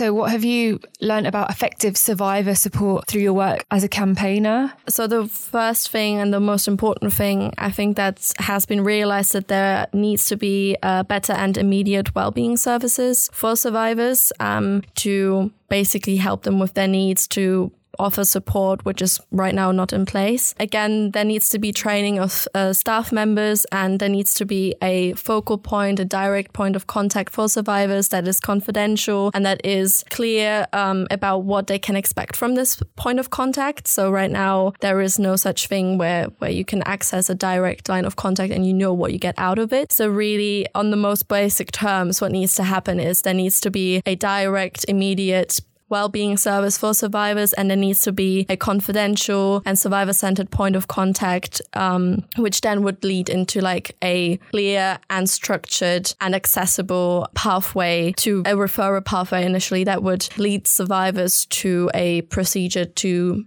So, 0.00 0.14
what 0.14 0.30
have 0.30 0.44
you 0.44 0.80
learned 1.02 1.26
about 1.26 1.50
effective 1.50 1.94
survivor 1.94 2.54
support 2.54 3.06
through 3.06 3.20
your 3.20 3.34
work 3.34 3.66
as 3.70 3.84
a 3.84 3.88
campaigner? 3.88 4.72
So, 4.88 5.06
the 5.06 5.26
first 5.28 5.90
thing 5.90 6.16
and 6.16 6.32
the 6.32 6.40
most 6.40 6.66
important 6.66 7.12
thing 7.12 7.52
I 7.58 7.70
think 7.70 7.98
that 7.98 8.32
has 8.38 8.64
been 8.64 8.82
realized 8.82 9.34
that 9.34 9.48
there 9.48 9.88
needs 9.92 10.24
to 10.28 10.38
be 10.38 10.74
uh, 10.82 11.02
better 11.02 11.34
and 11.34 11.58
immediate 11.58 12.14
well-being 12.14 12.56
services 12.56 13.28
for 13.30 13.56
survivors 13.56 14.32
um, 14.40 14.84
to 14.94 15.52
basically 15.68 16.16
help 16.16 16.44
them 16.44 16.58
with 16.58 16.72
their 16.72 16.88
needs 16.88 17.28
to 17.28 17.70
offer 18.00 18.24
support, 18.24 18.84
which 18.84 19.02
is 19.02 19.20
right 19.30 19.54
now 19.54 19.70
not 19.72 19.92
in 19.92 20.06
place. 20.06 20.54
Again, 20.58 21.12
there 21.12 21.24
needs 21.24 21.48
to 21.50 21.58
be 21.58 21.72
training 21.72 22.18
of 22.18 22.48
uh, 22.54 22.72
staff 22.72 23.12
members 23.12 23.64
and 23.72 24.00
there 24.00 24.08
needs 24.08 24.34
to 24.34 24.44
be 24.44 24.74
a 24.82 25.12
focal 25.14 25.58
point, 25.58 26.00
a 26.00 26.04
direct 26.04 26.52
point 26.52 26.76
of 26.76 26.86
contact 26.86 27.32
for 27.32 27.48
survivors 27.48 28.08
that 28.08 28.26
is 28.26 28.40
confidential 28.40 29.30
and 29.34 29.44
that 29.46 29.64
is 29.64 30.04
clear 30.10 30.66
um, 30.72 31.06
about 31.10 31.38
what 31.44 31.66
they 31.66 31.78
can 31.78 31.96
expect 31.96 32.36
from 32.36 32.54
this 32.54 32.82
point 32.96 33.18
of 33.18 33.30
contact. 33.30 33.86
So 33.86 34.10
right 34.10 34.30
now, 34.30 34.72
there 34.80 35.00
is 35.00 35.18
no 35.18 35.36
such 35.36 35.68
thing 35.68 35.98
where, 35.98 36.26
where 36.38 36.50
you 36.50 36.64
can 36.64 36.82
access 36.82 37.30
a 37.30 37.34
direct 37.34 37.88
line 37.88 38.04
of 38.04 38.16
contact 38.16 38.52
and 38.52 38.66
you 38.66 38.72
know 38.72 38.92
what 38.92 39.12
you 39.12 39.18
get 39.18 39.34
out 39.38 39.58
of 39.58 39.72
it. 39.72 39.92
So 39.92 40.08
really, 40.08 40.66
on 40.74 40.90
the 40.90 40.96
most 40.96 41.28
basic 41.28 41.72
terms, 41.72 42.20
what 42.20 42.32
needs 42.32 42.54
to 42.54 42.64
happen 42.64 42.98
is 42.98 43.22
there 43.22 43.34
needs 43.34 43.60
to 43.60 43.70
be 43.70 44.02
a 44.06 44.14
direct, 44.14 44.84
immediate 44.88 45.60
well-being 45.90 46.36
service 46.36 46.78
for 46.78 46.94
survivors 46.94 47.52
and 47.52 47.68
there 47.68 47.76
needs 47.76 48.00
to 48.00 48.12
be 48.12 48.46
a 48.48 48.56
confidential 48.56 49.62
and 49.66 49.78
survivor-centered 49.78 50.50
point 50.50 50.76
of 50.76 50.88
contact 50.88 51.60
um, 51.74 52.24
which 52.36 52.60
then 52.62 52.82
would 52.82 53.02
lead 53.04 53.28
into 53.28 53.60
like 53.60 53.96
a 54.02 54.36
clear 54.50 54.98
and 55.10 55.28
structured 55.28 56.14
and 56.20 56.34
accessible 56.34 57.28
pathway 57.34 58.12
to 58.16 58.40
a 58.40 58.52
referral 58.52 59.04
pathway 59.04 59.44
initially 59.44 59.84
that 59.84 60.02
would 60.02 60.28
lead 60.38 60.66
survivors 60.66 61.46
to 61.46 61.90
a 61.94 62.22
procedure 62.22 62.84
to 62.84 63.44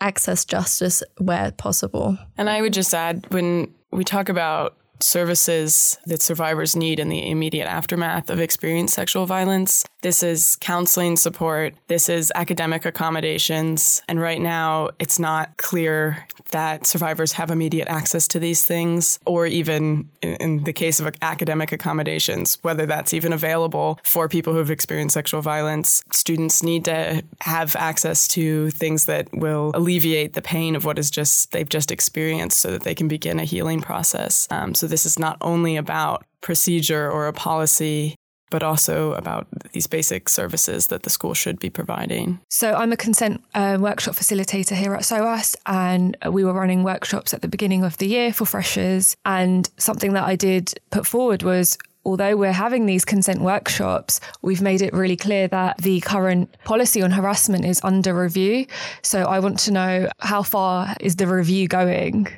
access 0.00 0.44
justice 0.44 1.02
where 1.18 1.52
possible. 1.52 2.18
And 2.36 2.50
I 2.50 2.60
would 2.60 2.72
just 2.72 2.92
add 2.92 3.26
when 3.32 3.72
we 3.92 4.04
talk 4.04 4.28
about 4.28 4.76
services 5.00 5.98
that 6.06 6.22
survivors 6.22 6.76
need 6.76 7.00
in 7.00 7.08
the 7.08 7.28
immediate 7.30 7.66
aftermath 7.66 8.30
of 8.30 8.40
experienced 8.40 8.94
sexual 8.94 9.26
violence. 9.26 9.84
This 10.02 10.22
is 10.22 10.56
counseling 10.60 11.16
support. 11.16 11.74
This 11.86 12.08
is 12.08 12.32
academic 12.34 12.84
accommodations. 12.84 14.02
And 14.08 14.20
right 14.20 14.40
now, 14.40 14.90
it's 14.98 15.18
not 15.18 15.56
clear 15.56 16.26
that 16.50 16.86
survivors 16.86 17.32
have 17.32 17.50
immediate 17.50 17.88
access 17.88 18.28
to 18.28 18.38
these 18.38 18.64
things, 18.64 19.18
or 19.24 19.46
even 19.46 20.08
in 20.20 20.64
the 20.64 20.72
case 20.72 20.98
of 21.00 21.14
academic 21.22 21.72
accommodations, 21.72 22.58
whether 22.62 22.84
that's 22.84 23.14
even 23.14 23.32
available 23.32 23.98
for 24.02 24.28
people 24.28 24.52
who 24.52 24.58
have 24.58 24.70
experienced 24.70 25.14
sexual 25.14 25.40
violence. 25.40 26.02
Students 26.12 26.62
need 26.62 26.84
to 26.86 27.22
have 27.40 27.76
access 27.76 28.26
to 28.28 28.70
things 28.70 29.06
that 29.06 29.28
will 29.32 29.70
alleviate 29.74 30.34
the 30.34 30.42
pain 30.42 30.74
of 30.74 30.84
what 30.84 30.98
is 30.98 31.10
just 31.10 31.52
they've 31.52 31.68
just 31.68 31.90
experienced 31.90 32.58
so 32.58 32.72
that 32.72 32.82
they 32.82 32.94
can 32.94 33.06
begin 33.06 33.38
a 33.38 33.44
healing 33.44 33.80
process. 33.80 34.48
Um, 34.50 34.74
so 34.74 34.86
this 34.86 35.06
is 35.06 35.18
not 35.18 35.36
only 35.40 35.76
about 35.76 36.24
procedure 36.40 37.10
or 37.10 37.28
a 37.28 37.32
policy 37.32 38.16
but 38.52 38.62
also 38.62 39.14
about 39.14 39.46
these 39.72 39.86
basic 39.86 40.28
services 40.28 40.88
that 40.88 41.04
the 41.04 41.10
school 41.10 41.32
should 41.32 41.58
be 41.58 41.70
providing. 41.70 42.38
So, 42.50 42.74
I'm 42.74 42.92
a 42.92 42.96
consent 42.96 43.42
uh, 43.54 43.78
workshop 43.80 44.14
facilitator 44.14 44.76
here 44.76 44.94
at 44.94 45.06
SOAS, 45.06 45.56
and 45.64 46.16
we 46.30 46.44
were 46.44 46.52
running 46.52 46.84
workshops 46.84 47.32
at 47.32 47.40
the 47.40 47.48
beginning 47.48 47.82
of 47.82 47.96
the 47.96 48.06
year 48.06 48.30
for 48.30 48.44
freshers. 48.44 49.16
And 49.24 49.68
something 49.78 50.12
that 50.12 50.24
I 50.24 50.36
did 50.36 50.74
put 50.90 51.06
forward 51.06 51.42
was 51.42 51.78
although 52.04 52.36
we're 52.36 52.52
having 52.52 52.84
these 52.84 53.06
consent 53.06 53.40
workshops, 53.40 54.20
we've 54.42 54.60
made 54.60 54.82
it 54.82 54.92
really 54.92 55.16
clear 55.16 55.48
that 55.48 55.78
the 55.78 56.00
current 56.00 56.54
policy 56.64 57.00
on 57.00 57.10
harassment 57.10 57.64
is 57.64 57.80
under 57.82 58.12
review. 58.12 58.66
So 59.02 59.22
I 59.22 59.38
want 59.38 59.58
to 59.60 59.70
know 59.70 60.08
how 60.18 60.42
far 60.42 60.94
is 61.00 61.16
the 61.16 61.26
review 61.26 61.68
going? 61.68 62.28